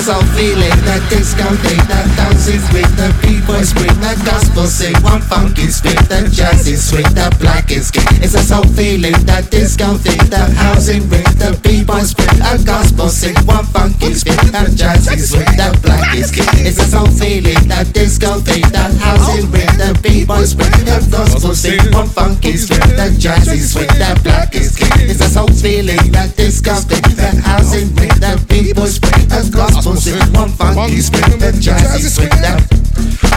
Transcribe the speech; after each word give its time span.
A 0.00 0.02
soul 0.02 0.22
feeling 0.32 0.72
that 0.88 1.04
disco 1.12 1.44
thing, 1.60 1.76
that 1.92 2.08
dancing 2.16 2.56
swing, 2.72 2.88
that 2.96 3.12
people 3.20 3.60
spring, 3.60 3.92
that 4.00 4.16
gospel 4.24 4.64
sing, 4.64 4.96
one 5.04 5.20
funky 5.20 5.68
spin, 5.68 5.92
that 6.08 6.32
jazzy 6.32 6.72
swing, 6.72 7.04
that 7.12 7.36
black 7.36 7.68
is 7.70 7.90
king. 7.92 8.08
It's 8.24 8.32
a 8.32 8.40
soul 8.40 8.64
feeling 8.72 9.12
that 9.28 9.52
disco 9.52 10.00
thing, 10.00 10.16
that 10.32 10.56
housing 10.56 11.04
ring, 11.12 11.28
that 11.36 11.60
people 11.60 12.00
spring, 12.00 12.32
that 12.40 12.64
gospel 12.64 13.12
sing, 13.12 13.36
one 13.44 13.68
funky 13.76 14.16
spin, 14.16 14.40
that 14.56 14.72
jazzy 14.72 15.20
swing, 15.20 15.52
that 15.60 15.76
black 15.84 16.16
is 16.16 16.32
king. 16.32 16.48
It's 16.64 16.80
a 16.80 16.88
soul 16.88 17.04
feeling 17.20 17.60
that 17.68 17.92
disco 17.92 18.40
thing, 18.40 18.64
that 18.72 18.96
housing 19.04 19.52
ring, 19.52 19.68
that 19.76 20.00
people 20.00 20.40
spring, 20.48 20.72
that 20.88 21.04
gospel 21.12 21.52
sing, 21.52 21.76
one 21.92 22.08
funky 22.08 22.56
spin, 22.56 22.80
that 22.96 23.20
jazzy 23.20 23.60
swing, 23.60 23.92
that 24.00 24.16
black 24.24 24.56
is 24.56 24.72
king. 24.72 25.12
It's 25.12 25.20
a 25.20 25.28
soul 25.28 25.52
feeling 25.52 26.00
that 26.16 26.32
disco 26.40 26.72
thing, 26.88 27.04
that 27.20 27.36
housing 27.44 27.92
ring, 28.00 28.16
that 28.24 28.40
people 28.48 28.88
spring, 28.88 29.28
that 29.28 29.44
gospel 29.52 29.89
sing, 29.96 30.18
one 30.32 30.50
funky 30.50 31.00
spin, 31.00 31.38
that 31.38 31.54
jazzy 31.54 32.08
swing, 32.08 32.28
that 32.40 32.80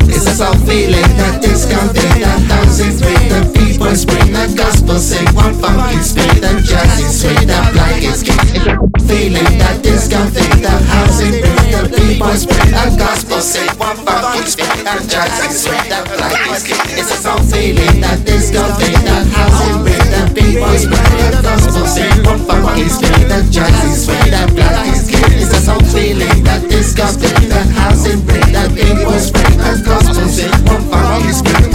it's 0.10 0.28
a 0.28 0.36
soul 0.36 0.54
feeling 0.68 1.08
that 1.16 1.42
disco 1.42 1.80
thing, 1.96 2.22
that 2.22 2.40
dancing 2.48 2.92
swing, 2.92 3.30
that 3.32 3.48
people 3.56 3.96
spring, 3.96 4.34
that 4.34 4.52
gospel 4.56 5.00
sing, 5.00 5.24
one 5.34 5.56
funky 5.56 6.04
spin, 6.04 6.28
that 6.44 6.60
jazzy 6.62 7.08
swing, 7.08 7.48
that 7.48 7.72
black 7.74 8.04
is 8.04 8.22
king. 8.22 8.36
It's 8.36 9.06
feeling 9.08 9.58
that 9.58 9.82
disco 9.82 10.20
thing, 10.36 10.62
that 10.62 10.82
housing 10.92 11.40
ring, 11.40 11.72
that 11.72 11.88
people 11.96 12.36
spring, 12.36 12.72
that 12.76 12.92
gospel 13.00 13.40
sing, 13.40 13.70
one 13.80 13.98
funky 14.04 14.44
spin, 14.46 14.84
that 14.84 15.02
jazzy 15.08 15.50
swing, 15.56 15.88
that 15.88 16.04
black 16.12 16.52
is 16.52 16.64
king. 16.68 16.84
It's 17.00 17.12
a 17.12 17.18
soul 17.24 17.40
feeling 17.48 18.02
that 18.04 18.20
disco 18.28 18.64
thing, 18.76 19.00
that 19.08 19.24
housing 19.32 19.88
ring, 19.88 20.08
that 20.12 20.30
people 20.36 20.76
spring, 20.76 21.16
that 21.24 21.40
gospel 21.42 21.88
sing, 21.88 22.12
one 22.28 22.44
funky 22.44 22.90
spin, 22.92 23.28
that 23.32 23.48
jazzy 23.48 23.92
swing, 23.96 24.30
that 24.36 24.52
black 24.52 24.88
is 24.92 25.08
king. 25.08 25.13
It's 25.44 25.52
a 25.52 25.60
soul 25.60 25.80
feeling 25.92 26.42
that 26.46 26.70
disco 26.70 27.04
thing, 27.20 27.50
that 27.50 27.68
housing 27.76 28.26
ring, 28.26 28.54
that 28.54 28.72
people 28.72 29.12
spring, 29.20 29.58
that 29.58 29.84
gospel 29.84 30.26
sing, 30.30 30.50
one 30.64 30.88
funky 30.88 31.34
spin, 31.36 31.73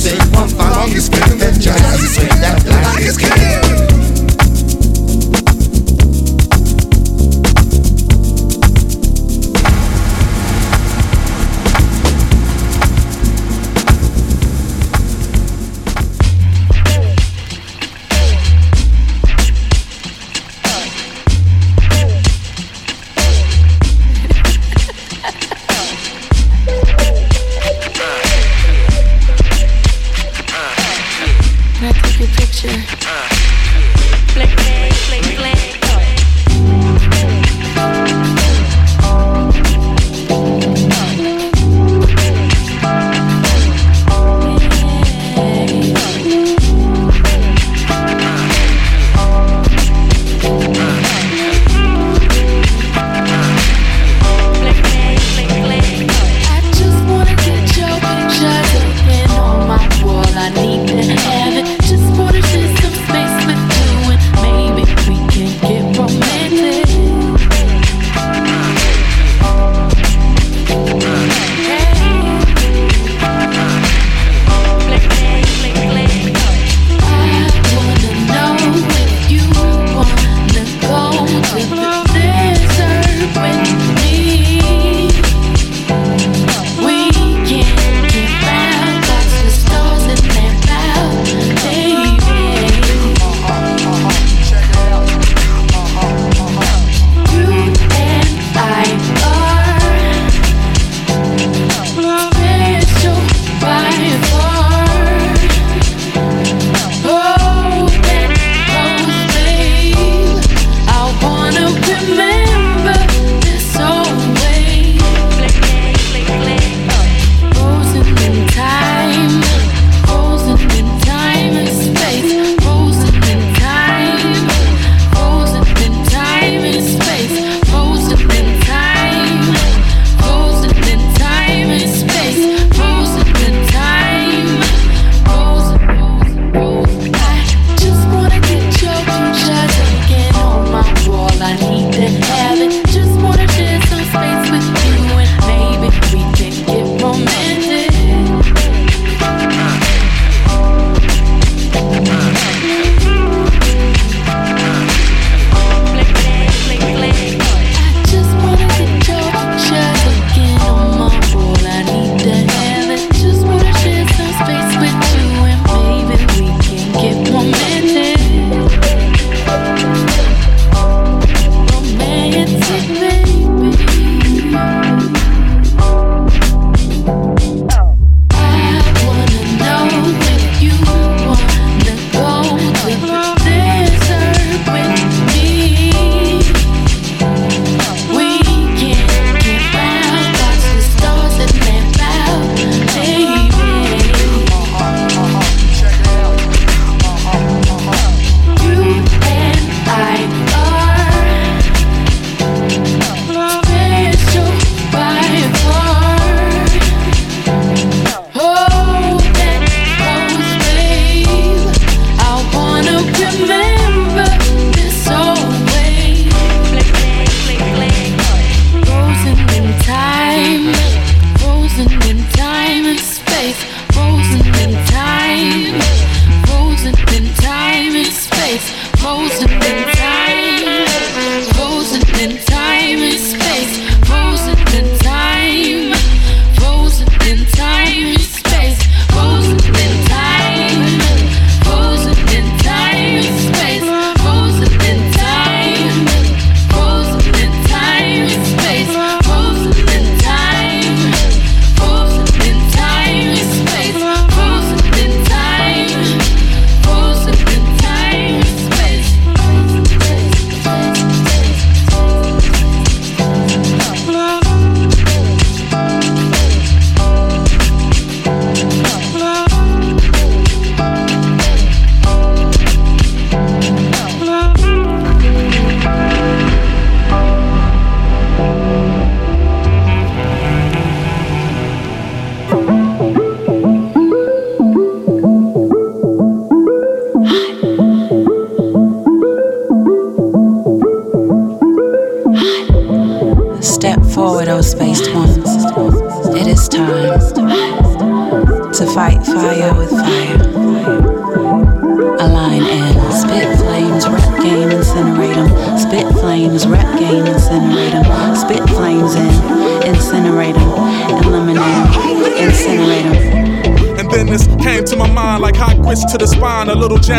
that 0.00 0.31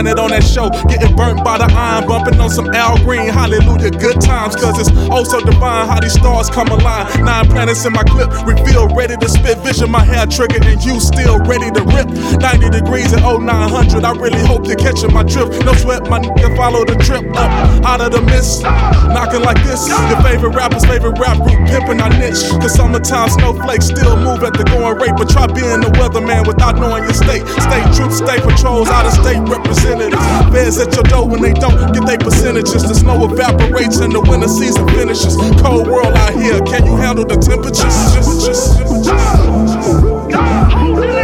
A 0.08 0.14
on 0.20 0.32
that 0.32 0.44
show, 0.44 0.70
getting 0.92 1.16
burnt 1.16 1.44
by 1.44 1.58
the 1.58 1.68
iron, 1.72 2.08
bumping 2.08 2.40
on 2.40 2.50
some 2.50 2.68
Al 2.76 2.98
Green. 3.04 3.30
Hallelujah, 3.32 3.92
good 3.92 4.20
times, 4.20 4.56
cause 4.56 4.76
it's 4.80 4.92
oh 5.08 5.24
so 5.24 5.40
divine 5.40 5.88
how 5.88 6.00
these 6.00 6.14
stars 6.14 6.50
come 6.50 6.68
alive. 6.68 7.08
Nine 7.24 7.48
planets 7.48 7.86
in 7.86 7.94
my 7.94 8.04
clip, 8.04 8.28
reveal 8.44 8.88
ready 8.96 9.16
to 9.16 9.30
spit 9.30 9.58
vision. 9.60 9.92
My 9.92 10.04
hair 10.04 10.26
triggered 10.28 10.66
and 10.66 10.84
you 10.84 11.00
still 11.00 11.40
ready 11.48 11.72
to 11.72 11.84
rip. 11.96 12.08
90 12.40 12.70
degrees 12.70 13.14
at 13.14 13.24
0900. 13.24 14.04
I 14.04 14.12
really 14.20 14.44
hope 14.44 14.68
you're 14.68 14.76
catching 14.76 15.14
my 15.14 15.24
drift. 15.24 15.64
No 15.64 15.74
sweat, 15.74 16.04
my 16.10 16.20
nigga, 16.20 16.56
follow 16.58 16.84
the 16.84 16.96
drip 17.00 17.24
up 17.40 17.52
out 17.88 18.02
of 18.02 18.12
the 18.12 18.22
mist. 18.28 18.64
Knocking 19.16 19.42
like 19.42 19.62
this. 19.64 19.88
Your 19.88 20.20
favorite 20.22 20.56
rapper's 20.56 20.84
favorite 20.86 21.18
rap 21.18 21.38
group, 21.40 21.64
pimping 21.68 22.02
our 22.02 22.12
niche. 22.20 22.44
Cause 22.60 22.76
summertime 22.76 23.30
snowflakes 23.30 23.88
still 23.88 24.18
move 24.20 24.44
at 24.44 24.54
the 24.54 24.64
going 24.68 25.00
rate. 25.00 25.16
But 25.16 25.30
try 25.30 25.48
being 25.48 25.80
the 25.80 25.92
weatherman 25.96 26.46
without 26.46 26.76
knowing 26.76 27.04
your 27.04 27.16
state. 27.16 27.48
State 27.64 27.88
troops, 27.96 28.18
state 28.20 28.44
patrols, 28.44 28.90
out 28.90 29.06
of 29.08 29.14
state 29.14 29.40
representatives. 29.74 30.54
Feds 30.54 30.80
at 30.80 30.94
your 30.94 31.04
door 31.04 31.28
when 31.28 31.42
they 31.42 31.54
don't 31.54 31.94
get 31.94 32.06
their 32.06 32.18
percentages. 32.18 32.84
The 32.84 32.96
snow 32.96 33.26
evaporates 33.26 33.98
and 33.98 34.14
the 34.14 34.22
winter 34.22 34.48
season 34.48 34.88
finishes. 34.90 35.36
Cold 35.62 35.88
world 35.88 36.14
out 36.16 36.34
here, 36.34 36.60
can 36.62 36.86
you 36.86 36.96
handle 36.96 37.26
the 37.26 37.38
temperatures? 37.38 37.94
Cold 40.74 41.23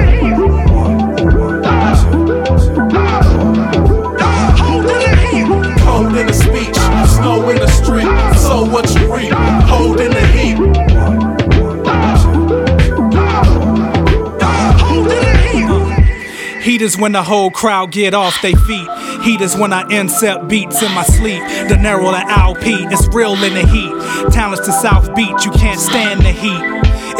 Heat 16.79 16.86
is 16.86 16.98
when 16.98 17.12
the 17.12 17.24
whole 17.24 17.51
crowd 17.51 17.91
get 17.91 18.13
off 18.13 18.41
their 18.41 18.55
feet. 18.55 18.88
Heat 19.24 19.41
is 19.41 19.53
when 19.53 19.74
I 19.74 19.83
incept 19.89 20.48
beats 20.48 20.81
in 20.81 20.89
my 20.93 21.03
sleep. 21.03 21.43
The 21.67 21.75
narrow 21.75 22.09
to 22.09 22.17
Al 22.17 22.55
P, 22.55 22.71
it's 22.89 23.05
real 23.13 23.33
in 23.33 23.53
the 23.53 23.67
heat. 23.67 24.31
Talents 24.31 24.65
to 24.65 24.71
South 24.71 25.13
Beach, 25.13 25.43
you 25.43 25.51
can't 25.51 25.77
stand 25.77 26.21
the 26.21 26.31
heat. 26.31 26.62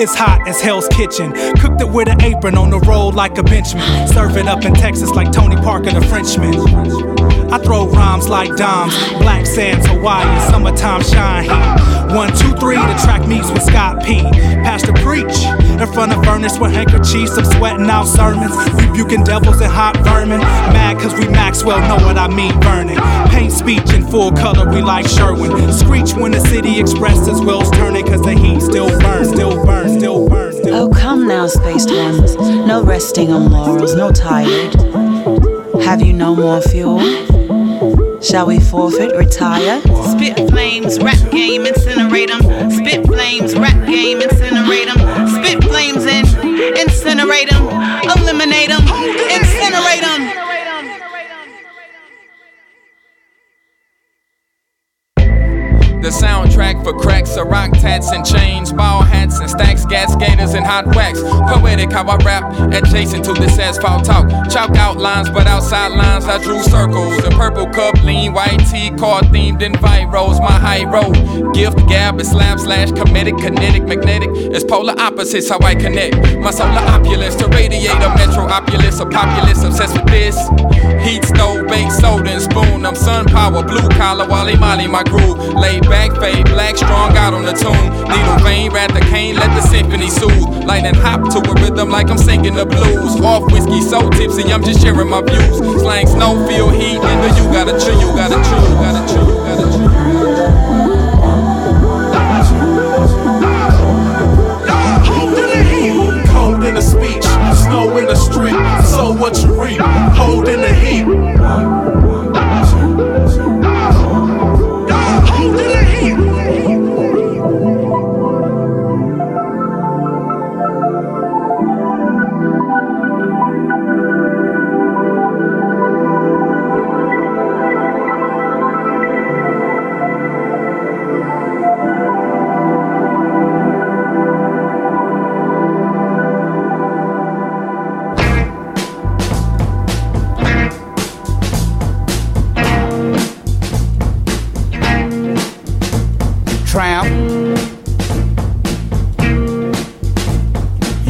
It's 0.02 0.16
hot 0.16 0.48
as 0.48 0.62
Hell's 0.62 0.88
Kitchen. 0.88 1.34
Cooked 1.58 1.82
it 1.82 1.90
with 1.90 2.08
an 2.08 2.22
apron 2.22 2.58
on 2.58 2.70
the 2.70 2.80
road 2.80 3.16
like 3.16 3.38
a 3.38 3.42
benchman. 3.42 4.08
Serve 4.08 4.38
it 4.38 4.48
up 4.48 4.64
in 4.64 4.74
Texas 4.74 5.10
like 5.10 5.30
Tony 5.34 5.58
Parker, 5.58 5.92
the 5.92 6.06
Frenchman. 6.08 7.19
I 7.52 7.58
throw 7.58 7.88
rhymes 7.88 8.30
like 8.30 8.56
dimes, 8.56 8.96
black 9.14 9.46
sands, 9.46 9.88
Hawaii, 9.88 10.40
summertime 10.52 11.02
shine 11.04 11.44
heat. 11.44 12.16
One, 12.16 12.30
two, 12.30 12.54
three, 12.58 12.76
the 12.76 13.00
track 13.04 13.28
meets 13.28 13.50
with 13.52 13.64
Scott 13.64 14.04
P. 14.04 14.22
Pastor 14.64 14.94
preach 14.94 15.36
in 15.80 15.88
front 15.94 16.12
of 16.12 16.24
furnace 16.24 16.60
with 16.60 16.72
handkerchiefs, 16.72 17.38
I'm 17.38 17.46
sweating 17.46 17.90
out 17.90 18.06
sermons, 18.06 18.54
rebuking 18.82 19.24
devils 19.24 19.62
and 19.62 19.72
hot 19.72 19.98
vermin. 19.98 20.40
Mad 20.40 21.00
cause 21.00 21.14
we 21.14 21.28
Maxwell 21.28 21.80
know 21.88 22.04
what 22.06 22.18
I 22.18 22.28
mean, 22.28 22.60
burning. 22.60 22.98
Paint 23.30 23.52
speech 23.52 23.94
in 23.94 24.06
full 24.06 24.32
color, 24.32 24.70
we 24.70 24.82
like 24.82 25.08
Sherwin. 25.08 25.72
Screech 25.74 26.14
when 26.14 26.32
the 26.32 26.42
city 26.42 26.80
expresses 26.80 27.42
wheels 27.42 27.72
turning 27.72 28.06
cause 28.06 28.22
the 28.22 28.34
heat 28.34 28.62
still 28.62 28.90
burns, 29.00 29.30
still 29.30 29.66
burns, 29.66 29.98
still 29.98 30.28
burns. 30.28 30.58
Still 30.58 30.76
Oh, 30.76 30.90
come 30.90 31.28
now, 31.28 31.48
spaced 31.48 31.90
ones. 31.90 32.36
No 32.36 32.84
resting 32.84 33.32
on 33.32 33.52
laurels, 33.52 33.96
no 33.96 34.12
tired. 34.12 34.76
Have 35.84 36.02
you 36.02 36.14
no 36.14 36.36
more 36.36 36.62
fuel? 36.62 37.00
Shall 38.22 38.48
we 38.48 38.60
forfeit, 38.60 39.16
retire? 39.16 39.82
Spit 39.82 40.50
flames, 40.50 41.00
rap 41.00 41.18
game, 41.32 41.64
incinerate 41.64 42.28
them. 42.28 42.70
Spit 42.70 43.06
flames, 43.06 43.56
rap 43.56 43.88
game, 43.88 44.20
incinerate 44.20 44.86
them. 44.94 45.28
Spit 45.30 45.64
flames 45.64 46.06
in, 46.06 46.26
incinerate 46.76 47.50
them. 47.50 47.64
Eliminate 48.18 48.70
them, 48.70 48.82
incinerate 48.82 50.02
them. 50.02 50.49
For 56.90 57.00
cracks 57.00 57.38
are 57.38 57.48
rock 57.48 57.72
tats 57.74 58.12
and 58.12 58.26
chains, 58.26 58.74
ball 58.74 59.04
hats 59.04 59.40
and 59.40 59.50
stacks, 59.50 59.86
gas 59.86 60.16
gators 60.16 60.54
and 60.54 60.66
hot 60.66 60.88
wax. 60.96 61.22
Poetic 61.22 61.92
how 61.92 62.06
I 62.08 62.18
rap, 62.18 62.44
adjacent 62.74 63.24
to 63.26 63.34
this 63.34 63.58
asphalt 63.60 64.06
talk. 64.06 64.28
Chalk 64.50 64.76
outlines, 64.76 65.30
but 65.30 65.46
outside 65.48 65.90
lines 65.90 66.26
I 66.26 66.42
drew 66.42 66.62
circles. 66.64 67.18
A 67.26 67.30
purple 67.32 67.68
cup, 67.68 68.02
lean 68.04 68.34
white 68.34 68.66
tee, 68.72 68.90
car 68.98 69.22
themed 69.24 69.62
in 69.62 69.74
rose. 70.10 70.40
My 70.40 70.52
high 70.52 70.86
road, 70.86 71.54
gift 71.54 71.78
gab 71.88 72.20
is 72.20 72.30
slab 72.30 72.60
slash 72.60 72.90
comedic, 72.92 73.40
kinetic, 73.40 73.84
magnetic. 73.84 74.30
It's 74.34 74.64
polar 74.64 74.96
opposites 74.98 75.50
how 75.50 75.60
I 75.60 75.76
connect. 75.76 76.16
My 76.40 76.52
solar 76.52 76.86
opulence 76.96 77.36
to 77.36 77.48
radiate 77.48 78.02
a 78.02 78.10
metro 78.16 78.44
opulence, 78.44 79.00
a 79.00 79.06
populace 79.06 79.64
obsessed 79.64 79.94
with 79.94 80.08
this. 80.08 80.36
Heat 81.06 81.24
stove, 81.24 81.68
baked 81.68 81.94
soda 81.94 82.30
and 82.32 82.42
spoon. 82.42 82.86
I'm 82.86 82.96
sun 82.96 83.26
power, 83.26 83.64
blue 83.64 83.88
collar, 83.90 84.28
Wally 84.28 84.56
Molly, 84.56 84.88
my 84.88 85.04
groove. 85.04 85.38
Laid 85.54 85.84
back, 85.84 86.12
fade, 86.20 86.46
black, 86.46 86.76
strong 86.80 87.16
out 87.18 87.34
on 87.34 87.44
the 87.44 87.54
tune. 87.54 87.76
Needle 88.08 88.40
vein, 88.40 88.72
rat 88.72 88.94
the 88.94 89.02
cane, 89.12 89.36
let 89.36 89.54
the 89.54 89.62
symphony 89.68 90.10
soothe. 90.10 90.64
Light 90.64 90.86
and 90.86 90.96
hop 90.96 91.22
to 91.34 91.40
a 91.40 91.54
rhythm 91.62 91.90
like 91.90 92.10
I'm 92.10 92.18
singing 92.18 92.56
the 92.56 92.66
blues. 92.66 93.20
Off 93.22 93.52
whiskey, 93.52 93.82
so 93.82 94.10
tipsy, 94.10 94.52
I'm 94.52 94.64
just 94.64 94.82
sharing 94.82 95.10
my 95.10 95.22
views. 95.22 95.58
Slang, 95.82 96.08
snow, 96.08 96.48
feel 96.48 96.70
heat, 96.70 97.00
nigga, 97.00 97.30
you 97.38 97.46
gotta 97.52 97.76
chew, 97.84 97.94
you 98.00 98.10
gotta 98.16 98.40
chew, 98.48 98.62
you 98.64 98.76
gotta 98.80 99.04
chew, 99.12 99.26
you 99.28 99.38
gotta 99.48 99.66
chew. 99.74 99.88
Cold 106.30 106.64
in 106.64 106.76
the 106.76 106.82
speech, 106.82 107.24
snow 107.66 107.98
in 107.98 108.06
the 108.06 108.16
street. 108.16 108.56
So 108.86 109.12
what 109.12 109.38
you 109.44 109.62
reap, 109.62 109.82
hold 110.16 110.48
in 110.48 110.62
the 110.62 110.74
heat. 110.74 111.06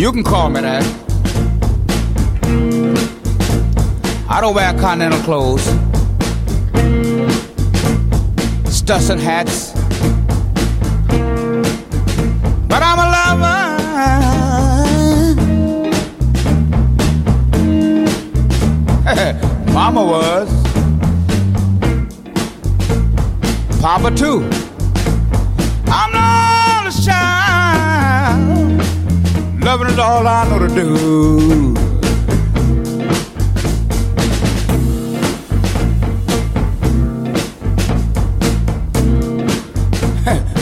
You 0.10 0.14
can 0.14 0.24
call 0.24 0.50
me 0.50 0.62
that. 0.62 0.84
I 4.28 4.42
don't 4.42 4.56
wear 4.56 4.74
continental 4.80 5.20
clothes. 5.20 5.64
Stetson 8.76 9.20
hats. 9.20 9.74
But 12.68 12.82
I'm 12.82 12.98
a 12.98 13.08
lover. 13.18 13.60
Mama 19.74 20.04
was. 20.04 20.50
Papa 23.80 24.10
too. 24.16 24.50
I'm 25.86 26.12
not 26.12 26.88
a 26.88 26.92
child. 27.06 27.39
Loving 29.70 29.90
is 29.90 30.00
all 30.00 30.28
I 30.28 30.50
know 30.50 30.58
to 30.58 30.68
do. 30.68 31.76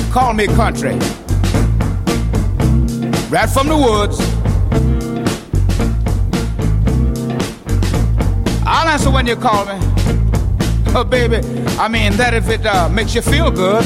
Call 0.11 0.33
me 0.33 0.47
country. 0.47 0.91
Right 3.29 3.49
from 3.49 3.69
the 3.69 3.77
woods. 3.77 4.19
I'll 8.67 8.89
answer 8.89 9.09
when 9.09 9.25
you 9.25 9.37
call 9.37 9.63
me. 9.67 9.79
Oh, 10.93 11.05
baby, 11.09 11.37
I 11.79 11.87
mean 11.87 12.11
that 12.17 12.33
if 12.33 12.49
it 12.49 12.65
uh, 12.65 12.89
makes 12.89 13.15
you 13.15 13.21
feel 13.21 13.51
good. 13.51 13.85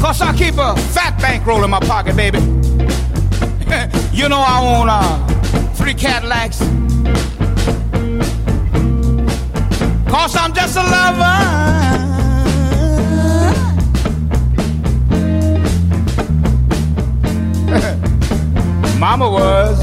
Cause 0.00 0.20
I 0.22 0.32
keep 0.36 0.54
a 0.58 0.76
fat 0.76 1.18
bankroll 1.20 1.64
in 1.64 1.70
my 1.70 1.80
pocket, 1.80 2.16
baby. 2.16 2.38
you 4.12 4.28
know 4.28 4.40
I 4.40 4.60
own 4.62 4.88
uh, 4.88 5.26
three 5.74 5.94
Cadillacs. 5.94 6.58
Cause 10.08 10.36
I'm 10.36 10.52
just 10.54 10.76
a 10.76 10.82
lover. 10.82 11.76
Mama 18.98 19.28
was. 19.28 19.78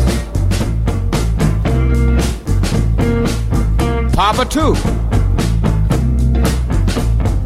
Papa 4.15 4.45
too. 4.45 4.75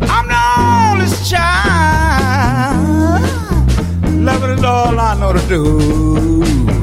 I'm 0.09 0.27
the 0.27 0.37
oldest 0.59 1.29
child. 1.29 1.96
All 4.77 4.99
I 4.99 5.17
know 5.19 5.33
to 5.33 5.39
do. 5.47 6.76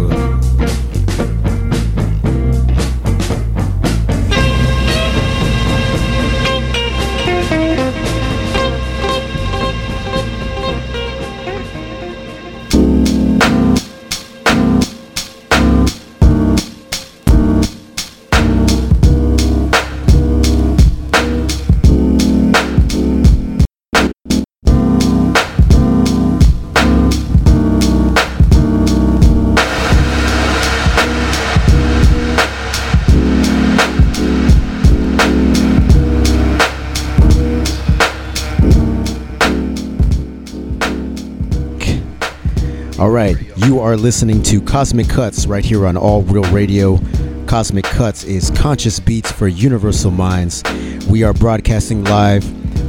Are 43.94 43.98
listening 43.98 44.42
to 44.42 44.60
Cosmic 44.60 45.08
Cuts 45.08 45.46
right 45.46 45.64
here 45.64 45.86
on 45.86 45.96
All 45.96 46.22
Real 46.22 46.42
Radio. 46.52 46.98
Cosmic 47.46 47.84
Cuts 47.84 48.24
is 48.24 48.50
conscious 48.50 48.98
beats 48.98 49.30
for 49.30 49.46
universal 49.46 50.10
minds. 50.10 50.64
We 51.08 51.22
are 51.22 51.32
broadcasting 51.32 52.02
live 52.02 52.42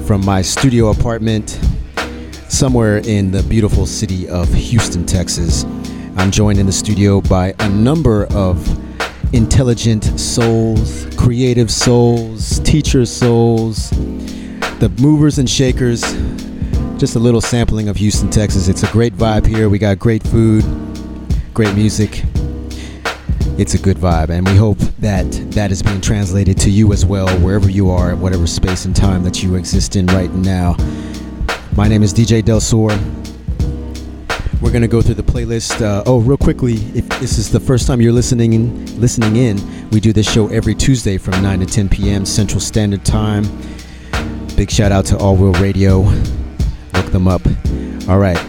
from 0.08 0.26
my 0.26 0.42
studio 0.42 0.90
apartment 0.90 1.60
somewhere 2.50 2.98
in 3.06 3.30
the 3.30 3.44
beautiful 3.44 3.86
city 3.86 4.28
of 4.28 4.52
Houston, 4.52 5.06
Texas. 5.06 5.64
I'm 6.18 6.32
joined 6.32 6.58
in 6.58 6.66
the 6.66 6.72
studio 6.72 7.22
by 7.22 7.54
a 7.60 7.70
number 7.70 8.26
of 8.34 8.68
intelligent 9.32 10.06
souls, 10.20 11.06
creative 11.18 11.70
souls, 11.70 12.62
teacher 12.62 13.06
souls, 13.06 13.92
the 14.80 14.92
movers 15.00 15.38
and 15.38 15.48
shakers, 15.48 16.02
just 16.98 17.16
a 17.16 17.20
little 17.20 17.42
sampling 17.42 17.90
of 17.90 17.98
Houston, 17.98 18.32
Texas. 18.32 18.68
It's 18.70 18.82
a 18.82 18.92
great 18.92 19.14
vibe 19.14 19.46
here. 19.46 19.70
We 19.70 19.78
got 19.78 20.00
great 20.00 20.24
food, 20.24 20.64
great 21.56 21.74
music. 21.74 22.22
It's 23.58 23.76
a 23.76 23.78
good 23.78 23.96
vibe, 23.96 24.30
and 24.30 24.46
we 24.46 24.58
hope 24.58 24.78
that 25.00 25.26
that 25.52 25.72
is 25.72 25.82
being 25.82 26.02
translated 26.02 26.58
to 26.58 26.70
you 26.70 26.92
as 26.92 27.06
well, 27.06 27.30
wherever 27.40 27.70
you 27.70 27.90
are, 27.90 28.14
whatever 28.14 28.46
space 28.46 28.84
and 28.84 28.94
time 28.94 29.24
that 29.24 29.42
you 29.42 29.56
exist 29.56 29.96
in 29.96 30.06
right 30.08 30.30
now. 30.34 30.76
My 31.78 31.88
name 31.88 32.04
is 32.04 32.14
DJ 32.14 32.44
Del 32.44 32.60
Sor. 32.60 32.90
We're 34.62 34.74
gonna 34.74 34.90
go 34.90 35.02
through 35.02 35.16
the 35.16 35.24
playlist. 35.24 35.82
Uh, 35.82 36.04
oh, 36.06 36.20
real 36.20 36.36
quickly, 36.36 36.74
if 36.94 37.08
this 37.22 37.38
is 37.38 37.50
the 37.50 37.62
first 37.62 37.88
time 37.88 38.02
you're 38.02 38.12
listening 38.12 38.52
in, 38.52 39.00
listening 39.00 39.38
in, 39.38 39.90
we 39.92 40.02
do 40.02 40.12
this 40.12 40.30
show 40.30 40.50
every 40.50 40.76
Tuesday 40.76 41.18
from 41.18 41.42
9 41.42 41.62
to 41.62 41.66
10 41.66 41.88
p.m. 41.88 42.26
Central 42.26 42.60
Standard 42.60 43.06
Time. 43.06 43.46
Big 44.58 44.70
shout 44.70 44.92
out 44.92 45.06
to 45.06 45.18
All 45.20 45.38
Real 45.38 45.54
Radio. 45.62 46.02
Look 46.96 47.06
them 47.14 47.30
up. 47.30 47.44
All 48.10 48.20
right. 48.20 48.40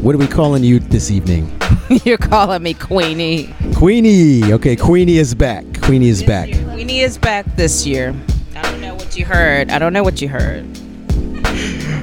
What 0.00 0.14
are 0.14 0.18
we 0.18 0.26
calling 0.26 0.64
you 0.64 0.78
this 0.78 1.10
evening? 1.10 1.59
You're 2.04 2.18
calling 2.18 2.62
me 2.62 2.74
Queenie. 2.74 3.52
Queenie. 3.74 4.52
Okay, 4.52 4.76
Queenie 4.76 5.16
is 5.16 5.34
back. 5.34 5.64
Queenie 5.82 6.08
is 6.08 6.22
back. 6.22 6.48
Queenie 6.48 7.00
is 7.00 7.18
back 7.18 7.44
this 7.56 7.84
year. 7.84 8.14
I 8.54 8.62
don't 8.62 8.80
know 8.80 8.94
what 8.94 9.18
you 9.18 9.24
heard. 9.24 9.70
I 9.72 9.80
don't 9.80 9.92
know 9.92 10.04
what 10.04 10.22
you 10.22 10.28
heard. 10.28 10.64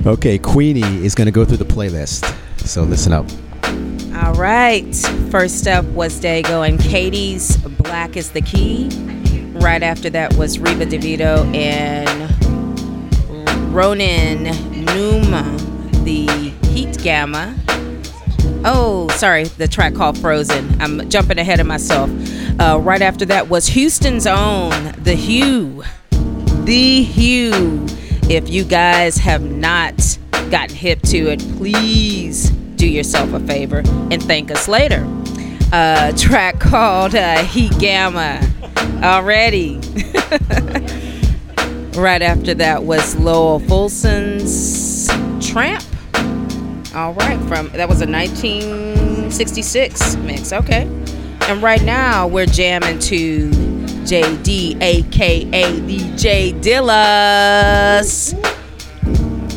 Okay, 0.05 0.39
Queenie 0.39 1.05
is 1.05 1.15
going 1.15 1.27
to 1.27 1.31
go 1.31 1.45
through 1.45 1.57
the 1.57 1.65
playlist. 1.65 2.35
So 2.59 2.83
listen 2.83 3.13
up. 3.13 3.25
All 4.25 4.33
right. 4.33 4.93
First 5.31 5.67
up 5.69 5.85
was 5.85 6.19
Dago 6.19 6.67
and 6.67 6.77
Katie's 6.81 7.55
Black 7.55 8.17
is 8.17 8.31
the 8.31 8.41
Key. 8.41 8.89
Right 9.53 9.83
after 9.83 10.09
that 10.09 10.35
was 10.35 10.59
Reba 10.59 10.85
DeVito 10.85 11.45
and 11.55 12.33
Ronan 13.73 14.43
Numa, 14.83 15.43
the 16.03 16.27
Heat 16.73 16.97
Gamma. 17.01 17.55
Oh, 18.65 19.07
sorry, 19.15 19.45
the 19.45 19.67
track 19.67 19.93
called 19.93 20.17
Frozen. 20.17 20.81
I'm 20.81 21.09
jumping 21.09 21.37
ahead 21.37 21.59
of 21.59 21.67
myself. 21.67 22.09
Uh, 22.59 22.79
right 22.81 23.01
after 23.01 23.25
that 23.25 23.49
was 23.49 23.67
Houston's 23.67 24.27
own, 24.27 24.93
The 24.97 25.13
Hue. 25.15 25.83
The 26.63 27.03
Hue. 27.03 27.85
If 28.29 28.49
you 28.49 28.63
guys 28.63 29.17
have 29.17 29.43
not 29.43 30.17
gotten 30.51 30.75
hip 30.75 31.01
to 31.03 31.29
it, 31.29 31.39
please 31.57 32.49
do 32.49 32.87
yourself 32.87 33.33
a 33.33 33.39
favor 33.39 33.83
and 34.11 34.21
thank 34.21 34.51
us 34.51 34.67
later. 34.67 35.07
A 35.71 36.13
track 36.17 36.59
called 36.59 37.15
uh, 37.15 37.43
Heat 37.43 37.77
Gamma. 37.79 38.41
Already. 39.03 39.75
right 41.95 42.21
after 42.21 42.53
that 42.53 42.83
was 42.83 43.15
Lowell 43.15 43.59
Fulson's 43.59 45.07
Tramp. 45.45 45.83
All 46.97 47.13
right, 47.13 47.39
from 47.41 47.69
that 47.69 47.87
was 47.87 48.01
a 48.01 48.07
1966 48.07 50.15
mix. 50.15 50.51
Okay. 50.51 50.89
And 51.41 51.61
right 51.61 51.83
now 51.83 52.25
we're 52.25 52.47
jamming 52.47 52.97
to 52.97 53.51
JD, 53.51 54.81
aka 54.81 55.51
DJ 55.51 56.59
Dillas. 56.59 58.33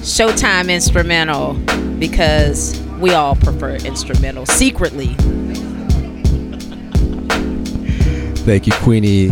Showtime 0.03 0.71
instrumental 0.71 1.55
because 1.99 2.79
we 2.99 3.15
all 3.15 3.37
prefer 3.37 3.77
instrumental 3.77 4.45
secretly. 4.45 5.15
Thank 8.45 8.67
you, 8.67 8.75
Queenie. 8.75 9.29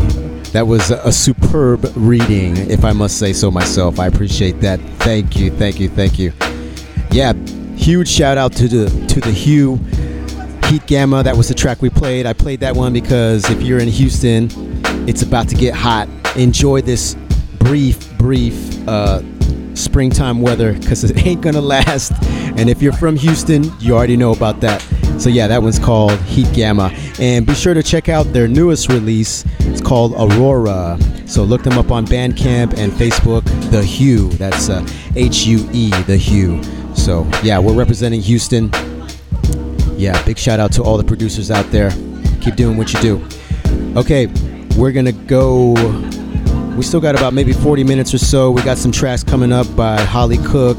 That 0.53 0.67
was 0.67 0.91
a 0.91 1.13
superb 1.13 1.93
reading, 1.95 2.57
if 2.71 2.87
I 2.87 2.95
must 2.95 3.19
say 3.19 3.35
so 3.35 3.51
myself. 3.51 4.01
I 4.01 4.07
appreciate 4.07 4.63
that. 4.63 4.81
Thank 5.01 5.37
you, 5.37 5.51
thank 5.51 5.79
you, 5.79 5.91
thank 5.91 6.19
you. 6.19 6.33
Yeah, 7.11 7.35
huge 7.79 8.09
shout 8.09 8.37
out 8.37 8.53
to 8.55 8.69
the 8.69 9.07
to 9.07 9.21
the 9.21 9.31
Hue 9.31 9.77
Heat 10.69 10.87
Gamma. 10.87 11.23
That 11.23 11.37
was 11.37 11.49
the 11.49 11.55
track 11.55 11.81
we 11.81 11.89
played. 11.89 12.27
I 12.27 12.33
played 12.33 12.61
that 12.61 12.75
one 12.77 12.93
because 12.93 13.49
if 13.49 13.63
you're 13.63 13.79
in 13.79 13.89
Houston, 13.89 14.51
It's 15.09 15.23
about 15.23 15.49
to 15.49 15.55
get 15.55 15.75
hot. 15.75 16.09
Enjoy 16.37 16.83
this 16.83 17.17
brief, 17.61 18.19
brief 18.19 18.55
uh, 18.87 19.23
springtime 19.75 20.43
weather 20.43 20.75
because 20.75 21.05
it 21.05 21.17
ain't 21.27 21.41
gonna 21.41 21.63
last. 21.63 22.13
And 22.59 22.69
if 22.69 22.83
you're 22.83 22.93
from 22.93 23.17
Houston, 23.17 23.65
you 23.81 23.95
already 23.97 24.17
know 24.17 24.33
about 24.33 24.61
that. 24.61 24.83
So 25.19 25.31
yeah, 25.31 25.47
that 25.49 25.63
one's 25.63 25.79
called 25.79 26.19
Heat 26.23 26.53
Gamma. 26.53 26.93
And 27.19 27.47
be 27.47 27.55
sure 27.55 27.75
to 27.75 27.83
check 27.83 28.09
out 28.09 28.25
their 28.33 28.49
newest 28.49 28.89
release. 28.89 29.45
It's 29.61 29.81
called 29.81 30.13
Aurora. 30.13 30.99
So 31.27 31.43
look 31.45 31.63
them 31.63 31.79
up 31.79 31.91
on 31.91 32.07
Bandcamp 32.07 32.77
and 32.77 32.93
Facebook. 32.93 33.45
The 33.71 33.83
Hue. 33.83 34.29
That's 34.31 34.69
uh, 34.69 34.87
H-U-E. 35.17 35.91
The 36.03 36.17
Hue. 36.17 36.61
So 36.99 37.29
yeah, 37.43 37.59
we're 37.59 37.75
representing 37.75 38.21
Houston. 38.21 38.71
Yeah, 39.97 40.23
big 40.25 40.39
shout 40.39 40.61
out 40.61 40.73
to 40.73 40.83
all 40.83 40.99
the 40.99 41.05
producers 41.05 41.51
out 41.51 41.71
there. 41.71 41.91
Keep 42.41 42.57
doing 42.57 42.77
what 42.77 42.93
you 42.93 43.01
do. 43.01 43.27
Okay, 43.97 44.27
we're 44.77 44.93
gonna 44.93 45.13
go. 45.13 45.73
We 46.77 46.83
still 46.83 47.01
got 47.01 47.17
about 47.17 47.33
maybe 47.33 47.53
40 47.53 47.83
minutes 47.83 48.13
or 48.15 48.19
so. 48.19 48.51
We 48.51 48.63
got 48.63 48.79
some 48.79 48.93
tracks 48.93 49.25
coming 49.25 49.53
up 49.53 49.67
by 49.75 50.01
Hollie 50.01 50.39
Cook, 50.39 50.77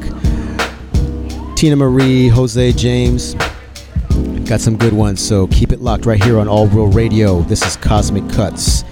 Teena 1.57 1.77
Marie, 1.77 2.27
Jose 2.27 2.71
James. 2.73 3.33
Got 4.47 4.61
some 4.61 4.77
good 4.77 4.93
ones, 4.93 5.25
so 5.25 5.47
keep 5.47 5.71
it 5.71 5.81
locked 5.81 6.05
right 6.05 6.23
here 6.23 6.39
on 6.39 6.47
All 6.47 6.67
Real 6.67 6.87
Radio. 6.87 7.41
This 7.41 7.65
is 7.65 7.75
Cosmic 7.75 8.29
Cuts, 8.29 8.83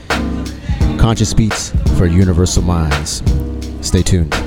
conscious 0.97 1.33
beats 1.33 1.71
for 1.97 2.05
universal 2.05 2.63
minds. 2.63 3.23
Stay 3.81 4.01
tuned. 4.01 4.46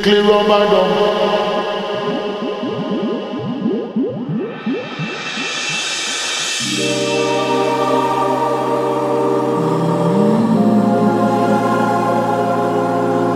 strictly 0.00 0.22
rubber 0.22 0.64
dump. 0.70 0.96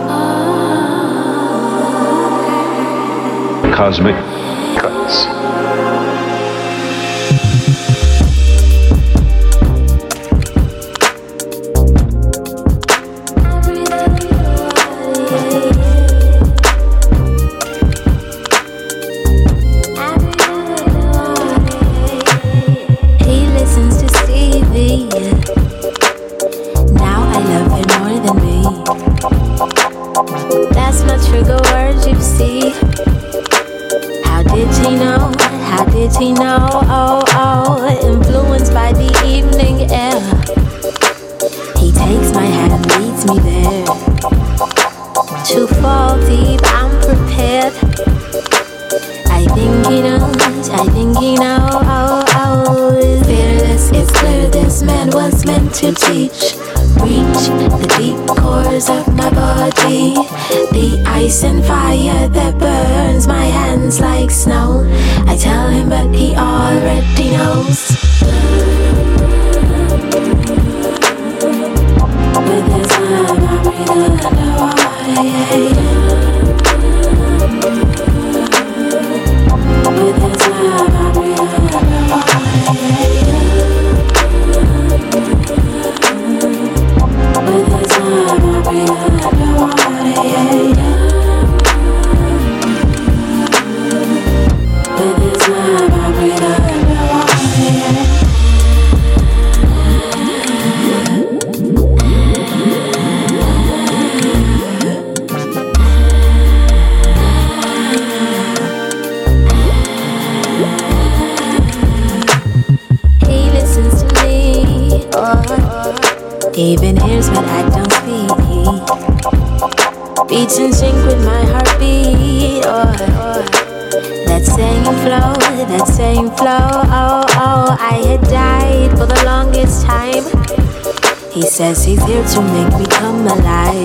Ah. 0.08 0.24
cosmic 3.76 4.33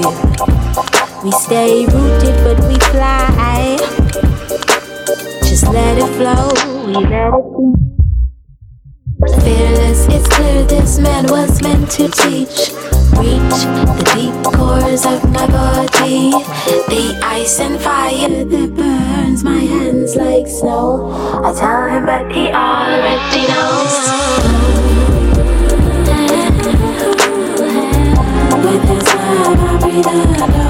We 0.10 1.32
stay 1.32 1.86
rooted, 1.86 2.44
but 2.44 2.60
we 2.68 2.80
fly. 2.90 3.78
Just 5.44 5.68
let 5.68 6.00
it 6.00 6.08
flow. 6.18 6.50
We 6.88 6.94
let 7.06 7.32
it 7.32 7.46
be. 7.58 7.80
Fearless, 9.44 10.08
it's 10.08 10.28
clear 10.36 10.64
this 10.64 10.98
man 10.98 11.26
was 11.28 11.62
meant 11.62 11.92
to 11.92 12.08
teach. 12.08 12.72
Reach 13.20 13.60
the 14.00 14.12
deep 14.16 14.54
cores 14.54 15.06
of 15.06 15.24
my 15.32 15.46
body. 15.46 16.32
The 16.90 17.20
ice 17.24 17.60
and 17.60 17.80
fire 17.80 18.46
that 18.46 18.76
burns 18.76 19.44
my 19.44 19.60
hands 19.60 20.16
like 20.16 20.48
snow. 20.48 21.12
I 21.44 21.54
tell 21.54 21.88
him, 21.88 22.06
but 22.08 22.32
he 22.32 22.48
already 22.48 23.48
knows. 23.48 24.89
vida. 29.92 30.69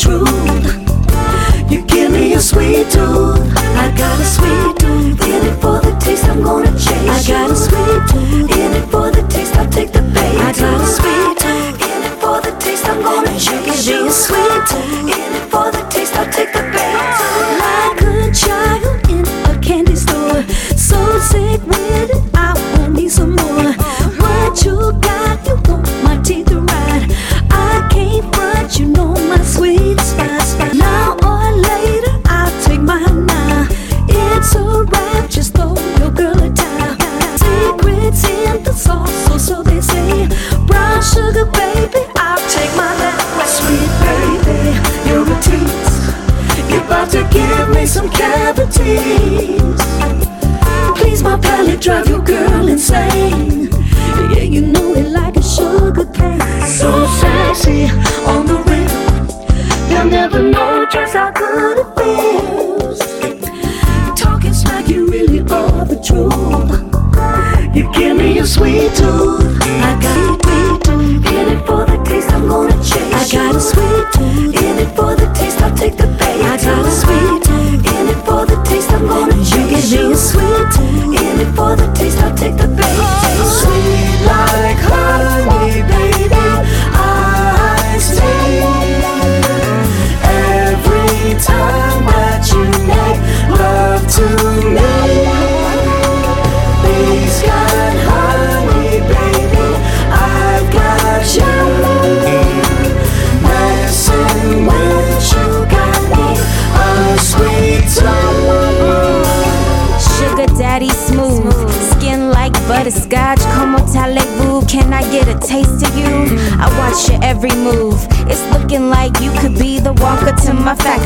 truth. 0.00 1.70
You 1.70 1.82
give 1.82 2.10
me 2.10 2.32
a 2.32 2.40
sweet 2.40 2.90
tooth. 2.90 3.39